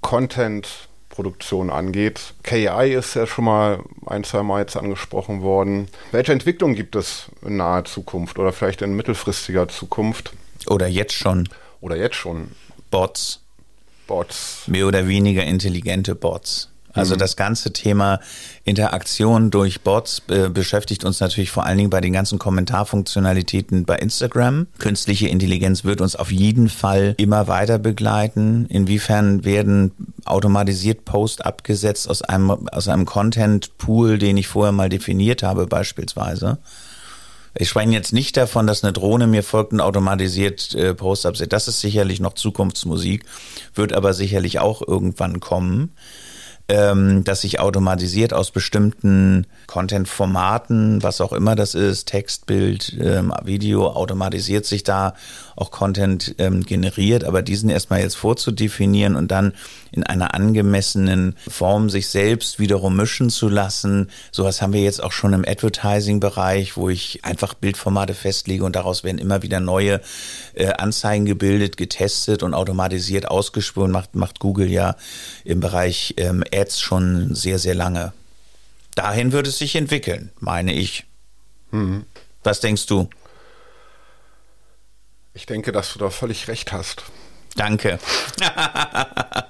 Content-Produktion 0.00 1.70
angeht. 1.70 2.34
KI 2.44 2.94
ist 2.94 3.14
ja 3.14 3.26
schon 3.26 3.46
mal 3.46 3.80
ein, 4.06 4.22
zwei 4.22 4.42
Mal 4.44 4.60
jetzt 4.60 4.76
angesprochen 4.76 5.42
worden. 5.42 5.88
Welche 6.12 6.32
Entwicklung 6.32 6.74
gibt 6.74 6.94
es 6.94 7.26
in 7.44 7.56
naher 7.56 7.84
Zukunft 7.84 8.38
oder 8.38 8.52
vielleicht 8.52 8.82
in 8.82 8.94
mittelfristiger 8.94 9.66
Zukunft? 9.68 10.32
Oder 10.68 10.86
jetzt 10.86 11.14
schon. 11.14 11.48
Oder 11.80 11.96
jetzt 11.96 12.16
schon. 12.16 12.52
Bots. 12.90 13.40
Bots. 14.06 14.62
Mehr 14.68 14.86
oder 14.86 15.08
weniger 15.08 15.42
intelligente 15.42 16.14
Bots. 16.14 16.71
Also 16.94 17.14
mhm. 17.14 17.18
das 17.18 17.36
ganze 17.36 17.72
Thema 17.72 18.20
Interaktion 18.64 19.50
durch 19.50 19.80
Bots 19.80 20.22
äh, 20.28 20.48
beschäftigt 20.48 21.04
uns 21.04 21.20
natürlich 21.20 21.50
vor 21.50 21.64
allen 21.64 21.78
Dingen 21.78 21.90
bei 21.90 22.00
den 22.00 22.12
ganzen 22.12 22.38
Kommentarfunktionalitäten 22.38 23.84
bei 23.84 23.96
Instagram. 23.96 24.66
Künstliche 24.78 25.28
Intelligenz 25.28 25.84
wird 25.84 26.00
uns 26.00 26.16
auf 26.16 26.30
jeden 26.30 26.68
Fall 26.68 27.14
immer 27.16 27.48
weiter 27.48 27.78
begleiten. 27.78 28.66
Inwiefern 28.68 29.44
werden 29.44 29.92
automatisiert 30.24 31.04
Posts 31.04 31.40
abgesetzt 31.40 32.08
aus 32.08 32.22
einem, 32.22 32.50
aus 32.50 32.88
einem 32.88 33.06
Content-Pool, 33.06 34.18
den 34.18 34.36
ich 34.36 34.48
vorher 34.48 34.72
mal 34.72 34.88
definiert 34.88 35.42
habe 35.42 35.66
beispielsweise? 35.66 36.58
Ich 37.54 37.68
spreche 37.68 37.90
jetzt 37.90 38.14
nicht 38.14 38.38
davon, 38.38 38.66
dass 38.66 38.82
eine 38.82 38.94
Drohne 38.94 39.26
mir 39.26 39.42
folgt 39.42 39.72
und 39.72 39.80
automatisiert 39.82 40.74
äh, 40.74 40.94
Posts 40.94 41.26
absetzt. 41.26 41.52
Das 41.52 41.68
ist 41.68 41.80
sicherlich 41.80 42.18
noch 42.18 42.32
Zukunftsmusik, 42.34 43.24
wird 43.74 43.92
aber 43.92 44.14
sicherlich 44.14 44.58
auch 44.58 44.80
irgendwann 44.86 45.40
kommen 45.40 45.92
ähm, 46.72 47.22
dass 47.22 47.42
sich 47.42 47.60
automatisiert 47.60 48.32
aus 48.32 48.50
bestimmten 48.50 49.46
Content-Formaten, 49.66 51.02
was 51.02 51.20
auch 51.20 51.34
immer 51.34 51.54
das 51.54 51.74
ist, 51.74 52.08
Text, 52.08 52.46
Bild, 52.46 52.96
ähm, 52.98 53.30
Video, 53.44 53.88
automatisiert 53.88 54.64
sich 54.64 54.82
da 54.82 55.12
auch 55.54 55.70
Content 55.70 56.34
ähm, 56.38 56.64
generiert, 56.64 57.24
aber 57.24 57.42
diesen 57.42 57.68
erstmal 57.68 58.00
jetzt 58.00 58.16
vorzudefinieren 58.16 59.16
und 59.16 59.30
dann 59.30 59.52
in 59.90 60.02
einer 60.02 60.34
angemessenen 60.34 61.36
Form 61.46 61.90
sich 61.90 62.08
selbst 62.08 62.58
wiederum 62.58 62.96
mischen 62.96 63.28
zu 63.28 63.50
lassen. 63.50 64.08
Sowas 64.30 64.62
haben 64.62 64.72
wir 64.72 64.80
jetzt 64.80 65.04
auch 65.04 65.12
schon 65.12 65.34
im 65.34 65.44
Advertising-Bereich, 65.46 66.78
wo 66.78 66.88
ich 66.88 67.22
einfach 67.22 67.52
Bildformate 67.52 68.14
festlege 68.14 68.64
und 68.64 68.76
daraus 68.76 69.04
werden 69.04 69.18
immer 69.18 69.42
wieder 69.42 69.60
neue 69.60 70.00
äh, 70.54 70.68
Anzeigen 70.72 71.26
gebildet, 71.26 71.76
getestet 71.76 72.42
und 72.42 72.54
automatisiert 72.54 73.30
ausgespurt. 73.30 73.90
Macht, 73.90 74.14
macht 74.14 74.38
Google 74.38 74.70
ja 74.70 74.96
im 75.44 75.60
Bereich 75.60 76.14
ähm, 76.16 76.42
Ads 76.50 76.61
schon 76.70 77.34
sehr, 77.34 77.58
sehr 77.58 77.74
lange. 77.74 78.12
Dahin 78.94 79.32
wird 79.32 79.46
es 79.46 79.58
sich 79.58 79.74
entwickeln, 79.76 80.30
meine 80.38 80.72
ich. 80.72 81.04
Mhm. 81.70 82.04
Was 82.42 82.60
denkst 82.60 82.86
du? 82.86 83.08
Ich 85.34 85.46
denke, 85.46 85.72
dass 85.72 85.92
du 85.92 85.98
da 85.98 86.10
völlig 86.10 86.48
recht 86.48 86.72
hast. 86.72 87.04
Danke. 87.56 87.98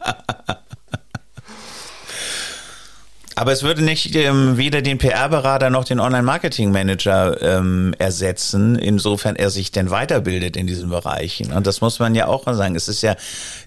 Aber 3.42 3.50
es 3.50 3.64
würde 3.64 3.82
nicht 3.82 4.14
ähm, 4.14 4.56
weder 4.56 4.82
den 4.82 4.98
PR-Berater 4.98 5.68
noch 5.68 5.84
den 5.84 5.98
Online-Marketing-Manager 5.98 7.42
ähm, 7.42 7.92
ersetzen, 7.98 8.76
insofern 8.76 9.34
er 9.34 9.50
sich 9.50 9.72
denn 9.72 9.90
weiterbildet 9.90 10.56
in 10.56 10.68
diesen 10.68 10.90
Bereichen. 10.90 11.52
Und 11.52 11.66
das 11.66 11.80
muss 11.80 11.98
man 11.98 12.14
ja 12.14 12.28
auch 12.28 12.44
sagen. 12.54 12.76
Es 12.76 12.86
ist 12.86 13.02
ja 13.02 13.16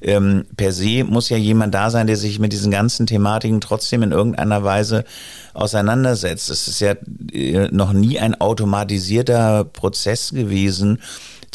ähm, 0.02 0.46
per 0.56 0.72
se 0.72 1.04
muss 1.04 1.28
ja 1.28 1.36
jemand 1.36 1.76
da 1.76 1.90
sein, 1.90 2.08
der 2.08 2.16
sich 2.16 2.40
mit 2.40 2.54
diesen 2.54 2.72
ganzen 2.72 3.06
Thematiken 3.06 3.60
trotzdem 3.60 4.02
in 4.02 4.14
irgendeiner 4.14 4.64
Weise 4.64 5.04
auseinandersetzt. 5.54 6.50
Es 6.50 6.70
ist 6.70 6.80
ja 6.80 6.96
äh, 7.34 7.68
noch 7.70 7.92
nie 7.92 8.18
ein 8.18 8.40
automatisierter 8.40 9.66
Prozess 9.66 10.32
gewesen, 10.32 11.02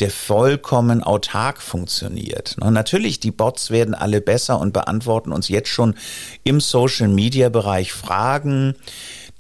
der 0.01 0.11
vollkommen 0.11 1.03
autark 1.03 1.61
funktioniert. 1.61 2.57
Und 2.61 2.73
natürlich, 2.73 3.21
die 3.21 3.31
Bots 3.31 3.71
werden 3.71 3.95
alle 3.95 4.21
besser 4.21 4.59
und 4.59 4.73
beantworten 4.73 5.33
uns 5.33 5.49
jetzt 5.49 5.69
schon 5.69 5.95
im 6.45 6.61
Social-Media-Bereich 6.61 7.93
Fragen, 7.93 8.75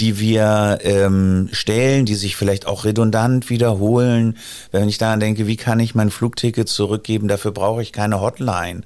die 0.00 0.18
wir 0.18 0.78
ähm, 0.82 1.48
stellen, 1.52 2.06
die 2.06 2.14
sich 2.14 2.36
vielleicht 2.36 2.66
auch 2.66 2.84
redundant 2.84 3.50
wiederholen. 3.50 4.36
Wenn 4.72 4.88
ich 4.88 4.98
daran 4.98 5.20
denke, 5.20 5.46
wie 5.46 5.56
kann 5.56 5.78
ich 5.78 5.94
mein 5.94 6.10
Flugticket 6.10 6.68
zurückgeben, 6.68 7.28
dafür 7.28 7.52
brauche 7.52 7.82
ich 7.82 7.92
keine 7.92 8.20
Hotline 8.20 8.80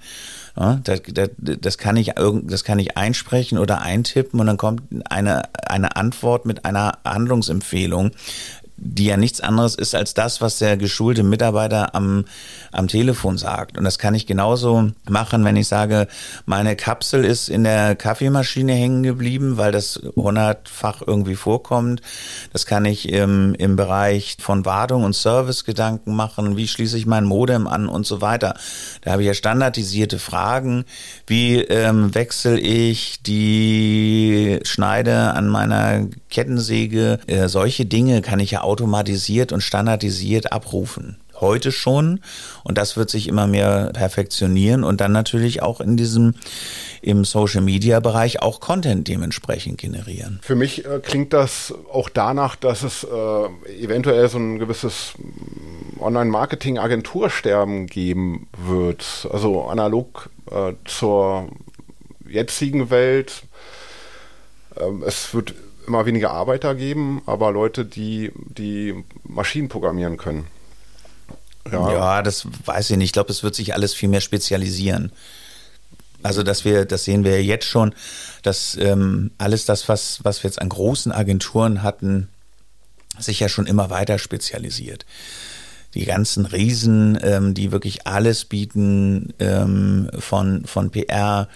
Ja, 0.57 0.81
das, 0.83 1.03
das, 1.07 1.31
das, 1.39 1.79
kann 1.79 1.97
ich, 1.97 2.13
das 2.43 2.65
kann 2.65 2.79
ich 2.81 2.97
einsprechen 2.97 3.59
oder 3.59 3.81
eintippen 3.81 4.41
und 4.41 4.47
dann 4.47 4.57
kommt 4.57 4.83
eine, 5.09 5.43
eine 5.69 5.97
Antwort 5.97 6.47
mit 6.47 6.65
einer 6.65 6.99
Handlungsempfehlung 7.05 8.11
die 8.77 9.07
ja 9.07 9.17
nichts 9.17 9.41
anderes 9.41 9.77
ist 9.77 9.95
als 9.95 10.15
das, 10.15 10.41
was 10.41 10.59
der 10.59 10.77
geschulte 10.77 11.23
Mitarbeiter 11.23 11.95
am, 11.95 12.25
am 12.73 12.89
Telefon 12.89 13.39
sagt. 13.39 13.79
Und 13.79 13.85
das 13.85 13.99
kann 13.99 14.15
ich 14.15 14.27
genauso 14.27 14.91
machen, 15.09 15.45
wenn 15.45 15.57
ich 15.57 15.69
sage, 15.69 16.09
meine 16.45 16.75
Kapsel 16.75 17.25
ist 17.25 17.49
in 17.49 17.63
der 17.63 17.95
Kaffeemaschine 17.95 18.73
hängen 18.73 19.05
geblieben, 19.05 19.57
weil 19.59 19.71
das 19.71 20.01
hundertfach 20.17 21.03
irgendwie 21.07 21.37
vorkommt. 21.37 22.03
Das 22.53 22.67
kann 22.67 22.85
ich 22.85 23.09
im, 23.09 23.55
im 23.55 23.77
Bereich 23.77 24.37
von 24.41 24.65
Wartung 24.65 25.05
und 25.05 25.15
Service 25.15 25.65
Gedanken 25.65 26.17
machen. 26.17 26.57
Wie 26.57 26.67
schließe 26.67 26.99
ich 26.99 27.07
mein 27.07 27.25
Modem 27.25 27.69
an 27.69 27.89
und 27.89 28.07
so 28.07 28.21
weiter. 28.21 28.55
Da 29.03 29.13
habe 29.13 29.23
ich 29.23 29.29
ja 29.29 29.35
standardisierte 29.35 30.19
Fragen. 30.19 30.85
Wie 31.27 31.61
ähm, 31.61 32.15
wechsle 32.15 32.59
ich 32.59 33.23
die 33.23 34.59
Schneide 34.65 35.35
an 35.35 35.49
meiner 35.49 36.07
Kettensäge? 36.29 37.21
Äh, 37.27 37.49
solche 37.49 37.87
Dinge 37.87 38.21
kann 38.21 38.41
ich 38.41 38.51
ja 38.51 38.64
automatisiert 38.65 39.53
und 39.53 39.61
standardisiert 39.61 40.53
abrufen. 40.53 41.19
Heute 41.41 41.73
schon 41.73 42.21
und 42.63 42.79
das 42.79 42.97
wird 42.97 43.11
sich 43.11 43.29
immer 43.29 43.47
mehr 43.47 43.91
perfektionieren 43.93 44.85
und 44.85 45.01
dann 45.01 45.13
natürlich 45.13 45.63
auch 45.63 45.81
in 45.81 45.97
diesem 45.97 46.35
im 47.03 47.25
Social 47.25 47.61
Media 47.61 48.01
Bereich 48.01 48.41
auch 48.41 48.61
Content 48.61 49.09
dementsprechend 49.09 49.79
generieren. 49.79 50.39
Für 50.43 50.55
mich 50.55 50.87
äh, 50.87 51.01
klingt 51.01 51.33
das 51.33 51.75
auch 51.93 52.09
danach, 52.09 52.57
dass 52.57 52.83
es 52.83 53.05
äh, 53.05 53.83
eventuell 53.83 54.29
so 54.29 54.39
ein 54.39 54.59
gewisses 54.59 55.15
Online-Marketing-Agentursterben 55.99 57.87
geben 57.89 58.49
wird. 58.57 59.29
Also 59.31 59.65
analog 59.65 60.31
äh, 60.51 60.73
zur 60.85 61.49
jetzigen 62.27 62.91
Welt. 62.91 63.43
Ähm, 64.81 65.03
es 65.07 65.35
wird 65.35 65.55
immer 65.87 66.07
weniger 66.07 66.31
Arbeiter 66.31 66.75
geben, 66.75 67.23
aber 67.27 67.53
Leute, 67.53 67.85
die, 67.85 68.33
die 68.35 69.05
Maschinen 69.25 69.69
programmieren 69.69 70.17
können. 70.17 70.47
Ja. 71.71 71.93
ja, 71.93 72.23
das 72.23 72.47
weiß 72.67 72.91
ich 72.91 72.97
nicht. 72.99 73.07
Ich 73.07 73.13
glaube, 73.13 73.31
es 73.31 73.43
wird 73.43 73.55
sich 73.55 73.75
alles 73.75 73.95
viel 73.95 74.09
mehr 74.09 74.21
spezialisieren. 74.21 75.13
Also, 76.23 76.43
dass 76.43 76.65
wir, 76.65 76.85
das 76.85 77.05
sehen 77.05 77.25
wir 77.25 77.43
jetzt 77.43 77.67
schon, 77.67 77.95
dass 78.43 78.77
ähm, 78.77 79.31
alles 79.39 79.65
das, 79.65 79.89
was, 79.89 80.25
was 80.25 80.43
wir 80.43 80.49
jetzt 80.49 80.61
an 80.61 80.69
großen 80.69 81.13
Agenturen 81.13 81.83
hatten, 81.83 82.29
sich 83.19 83.41
ja 83.41 83.49
schon 83.49 83.67
immer 83.67 83.91
weiter 83.91 84.19
spezialisiert. 84.19 85.07
Die 85.95 86.05
ganzen 86.05 86.47
Riesen, 86.47 87.19
ähm, 87.23 87.55
die 87.55 87.73
wirklich 87.73 88.07
alles 88.07 88.47
bieten, 88.47 89.33
ähm, 89.39 90.11
von, 90.19 90.65
von 90.65 90.91
PR 90.91 91.49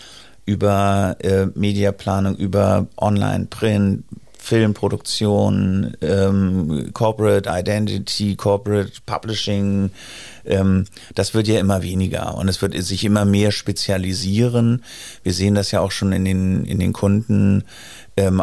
über 0.49 1.17
äh, 1.21 1.47
Mediaplanung, 1.55 2.35
über 2.37 2.87
Online, 2.97 3.47
Print, 3.51 4.05
Filmproduktion, 4.39 5.95
ähm, 6.01 6.91
Corporate 6.95 7.51
Identity, 7.53 8.35
Corporate 8.35 8.93
Publishing, 9.05 9.91
ähm, 10.47 10.87
das 11.15 11.35
wird 11.35 11.49
ja 11.49 11.61
immer 11.61 11.83
weniger 11.83 12.35
und 12.39 12.49
es 12.49 12.63
wird 12.63 12.75
sich 12.83 13.05
immer 13.05 13.27
mehr 13.27 13.51
spezialisieren. 13.51 14.83
Wir 15.23 15.35
sehen 15.35 15.55
das 15.55 15.71
ja 15.71 15.81
auch 15.81 15.91
schon 15.91 16.13
in 16.13 16.25
den, 16.25 16.65
in 16.65 16.79
den 16.79 16.95
Kunden 16.95 17.65
ähm, 18.17 18.41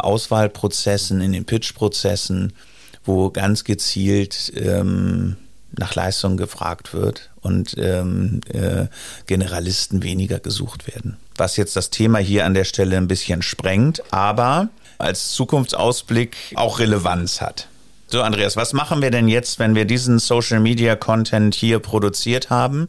in 1.22 1.32
den 1.32 1.45
Pitch-Prozessen, 1.45 2.53
wo 3.03 3.32
ganz 3.32 3.64
gezielt 3.64 4.53
ähm, 4.56 5.38
nach 5.80 5.96
Leistung 5.96 6.38
gefragt 6.38 6.94
wird 6.94 7.30
und 7.42 7.76
ähm, 7.78 8.42
äh, 8.52 8.88
Generalisten 9.28 10.04
weniger 10.04 10.40
gesucht 10.40 10.88
werden. 10.88 11.18
Was 11.36 11.58
jetzt 11.58 11.76
das 11.76 11.90
Thema 11.90 12.20
hier 12.20 12.46
an 12.46 12.54
der 12.54 12.64
Stelle 12.64 12.98
ein 12.98 13.08
bisschen 13.08 13.42
sprengt, 13.42 14.02
aber 14.12 14.70
als 14.98 15.34
Zukunftsausblick 15.34 16.36
auch 16.56 16.80
Relevanz 16.80 17.42
hat. 17.42 17.68
So, 18.08 18.22
Andreas, 18.22 18.56
was 18.56 18.72
machen 18.74 19.02
wir 19.02 19.10
denn 19.10 19.28
jetzt, 19.28 19.58
wenn 19.58 19.74
wir 19.74 19.86
diesen 19.86 20.20
Social 20.20 20.60
Media 20.60 20.96
Content 20.96 21.56
hier 21.56 21.80
produziert 21.80 22.52
haben, 22.52 22.88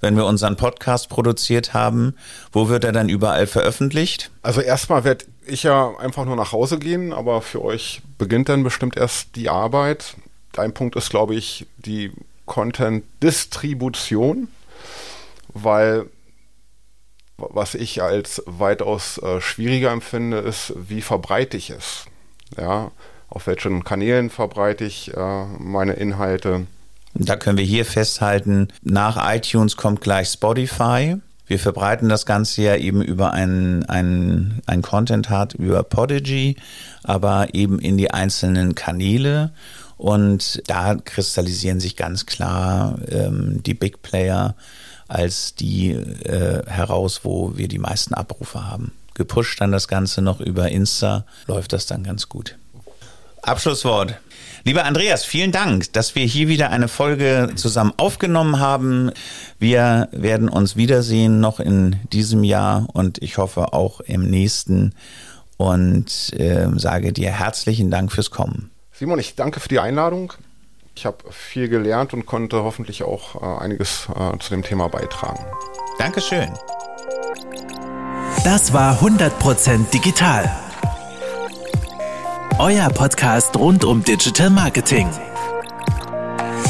wenn 0.00 0.14
wir 0.14 0.26
unseren 0.26 0.56
Podcast 0.56 1.08
produziert 1.08 1.72
haben? 1.72 2.14
Wo 2.52 2.68
wird 2.68 2.84
er 2.84 2.92
dann 2.92 3.08
überall 3.08 3.46
veröffentlicht? 3.46 4.30
Also 4.42 4.60
erstmal 4.60 5.04
werde 5.04 5.24
ich 5.46 5.62
ja 5.62 5.96
einfach 5.98 6.26
nur 6.26 6.36
nach 6.36 6.52
Hause 6.52 6.78
gehen, 6.78 7.14
aber 7.14 7.40
für 7.40 7.64
euch 7.64 8.02
beginnt 8.18 8.50
dann 8.50 8.62
bestimmt 8.62 8.98
erst 8.98 9.36
die 9.36 9.48
Arbeit. 9.48 10.16
Dein 10.58 10.74
Punkt 10.74 10.96
ist, 10.96 11.10
glaube 11.10 11.36
ich, 11.36 11.66
die 11.76 12.10
Content-Distribution, 12.46 14.48
weil 15.54 16.06
was 17.36 17.76
ich 17.76 18.02
als 18.02 18.42
weitaus 18.44 19.18
äh, 19.18 19.40
schwieriger 19.40 19.92
empfinde, 19.92 20.38
ist, 20.38 20.72
wie 20.76 21.00
verbreite 21.00 21.56
ich 21.56 21.70
es? 21.70 22.06
Ja, 22.56 22.90
auf 23.28 23.46
welchen 23.46 23.84
Kanälen 23.84 24.30
verbreite 24.30 24.84
ich 24.84 25.16
äh, 25.16 25.44
meine 25.60 25.92
Inhalte? 25.92 26.66
Da 27.14 27.36
können 27.36 27.58
wir 27.58 27.64
hier 27.64 27.84
festhalten, 27.84 28.66
nach 28.82 29.32
iTunes 29.32 29.76
kommt 29.76 30.00
gleich 30.00 30.26
Spotify. 30.26 31.18
Wir 31.46 31.60
verbreiten 31.60 32.08
das 32.08 32.26
Ganze 32.26 32.62
ja 32.62 32.74
eben 32.74 33.00
über 33.00 33.32
einen, 33.32 33.84
einen, 33.84 34.60
einen 34.66 34.82
Content 34.82 35.30
Hub 35.30 35.54
über 35.54 35.84
Podigy, 35.84 36.56
aber 37.04 37.54
eben 37.54 37.78
in 37.78 37.96
die 37.96 38.10
einzelnen 38.10 38.74
Kanäle. 38.74 39.52
Und 39.98 40.62
da 40.68 40.94
kristallisieren 40.94 41.80
sich 41.80 41.96
ganz 41.96 42.24
klar 42.24 42.98
ähm, 43.10 43.62
die 43.64 43.74
Big 43.74 44.00
Player 44.00 44.54
als 45.08 45.54
die 45.54 45.90
äh, 45.90 46.62
heraus, 46.66 47.20
wo 47.24 47.56
wir 47.56 47.68
die 47.68 47.78
meisten 47.78 48.14
Abrufe 48.14 48.66
haben. 48.66 48.92
Gepusht 49.14 49.60
dann 49.60 49.72
das 49.72 49.88
Ganze 49.88 50.22
noch 50.22 50.40
über 50.40 50.68
Insta, 50.68 51.24
läuft 51.46 51.72
das 51.72 51.86
dann 51.86 52.04
ganz 52.04 52.28
gut. 52.28 52.56
Abschlusswort. 53.42 54.14
Lieber 54.64 54.84
Andreas, 54.84 55.24
vielen 55.24 55.50
Dank, 55.52 55.92
dass 55.92 56.14
wir 56.14 56.24
hier 56.24 56.48
wieder 56.48 56.70
eine 56.70 56.88
Folge 56.88 57.52
zusammen 57.56 57.92
aufgenommen 57.96 58.60
haben. 58.60 59.10
Wir 59.58 60.08
werden 60.12 60.48
uns 60.48 60.76
wiedersehen 60.76 61.40
noch 61.40 61.58
in 61.58 61.96
diesem 62.12 62.44
Jahr 62.44 62.86
und 62.92 63.22
ich 63.22 63.38
hoffe 63.38 63.72
auch 63.72 64.00
im 64.00 64.28
nächsten 64.28 64.94
und 65.56 66.32
äh, 66.34 66.68
sage 66.76 67.12
dir 67.12 67.30
herzlichen 67.32 67.90
Dank 67.90 68.12
fürs 68.12 68.30
Kommen. 68.30 68.70
Simon, 68.98 69.20
ich 69.20 69.36
danke 69.36 69.60
für 69.60 69.68
die 69.68 69.78
Einladung. 69.78 70.32
Ich 70.96 71.06
habe 71.06 71.18
viel 71.30 71.68
gelernt 71.68 72.14
und 72.14 72.26
konnte 72.26 72.64
hoffentlich 72.64 73.04
auch 73.04 73.40
äh, 73.40 73.62
einiges 73.62 74.08
äh, 74.08 74.36
zu 74.40 74.50
dem 74.50 74.64
Thema 74.64 74.88
beitragen. 74.88 75.44
Dankeschön. 76.00 76.52
Das 78.42 78.72
war 78.72 79.00
100% 79.00 79.90
digital. 79.92 80.50
Euer 82.58 82.88
Podcast 82.88 83.56
rund 83.56 83.84
um 83.84 84.02
Digital 84.02 84.50
Marketing. 84.50 85.08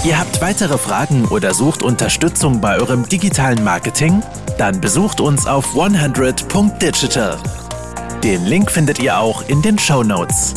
Ihr 0.05 0.19
habt 0.19 0.43
weitere 0.43 0.77
Fragen 0.77 1.25
oder 1.29 1.55
sucht 1.55 1.83
Unterstützung 1.83 2.61
bei 2.61 2.77
eurem 2.77 3.09
digitalen 3.09 3.65
Marketing? 3.65 4.23
Dann 4.59 4.83
besucht 4.83 5.23
uns 5.23 5.47
auf 5.47 5.75
100.digital. 5.75 7.39
Den 8.23 8.45
Link 8.45 8.71
findet 8.71 8.99
ihr 8.99 9.19
auch 9.19 9.49
in 9.49 9.63
den 9.63 9.79
Show 9.79 10.03
Notes. 10.03 10.53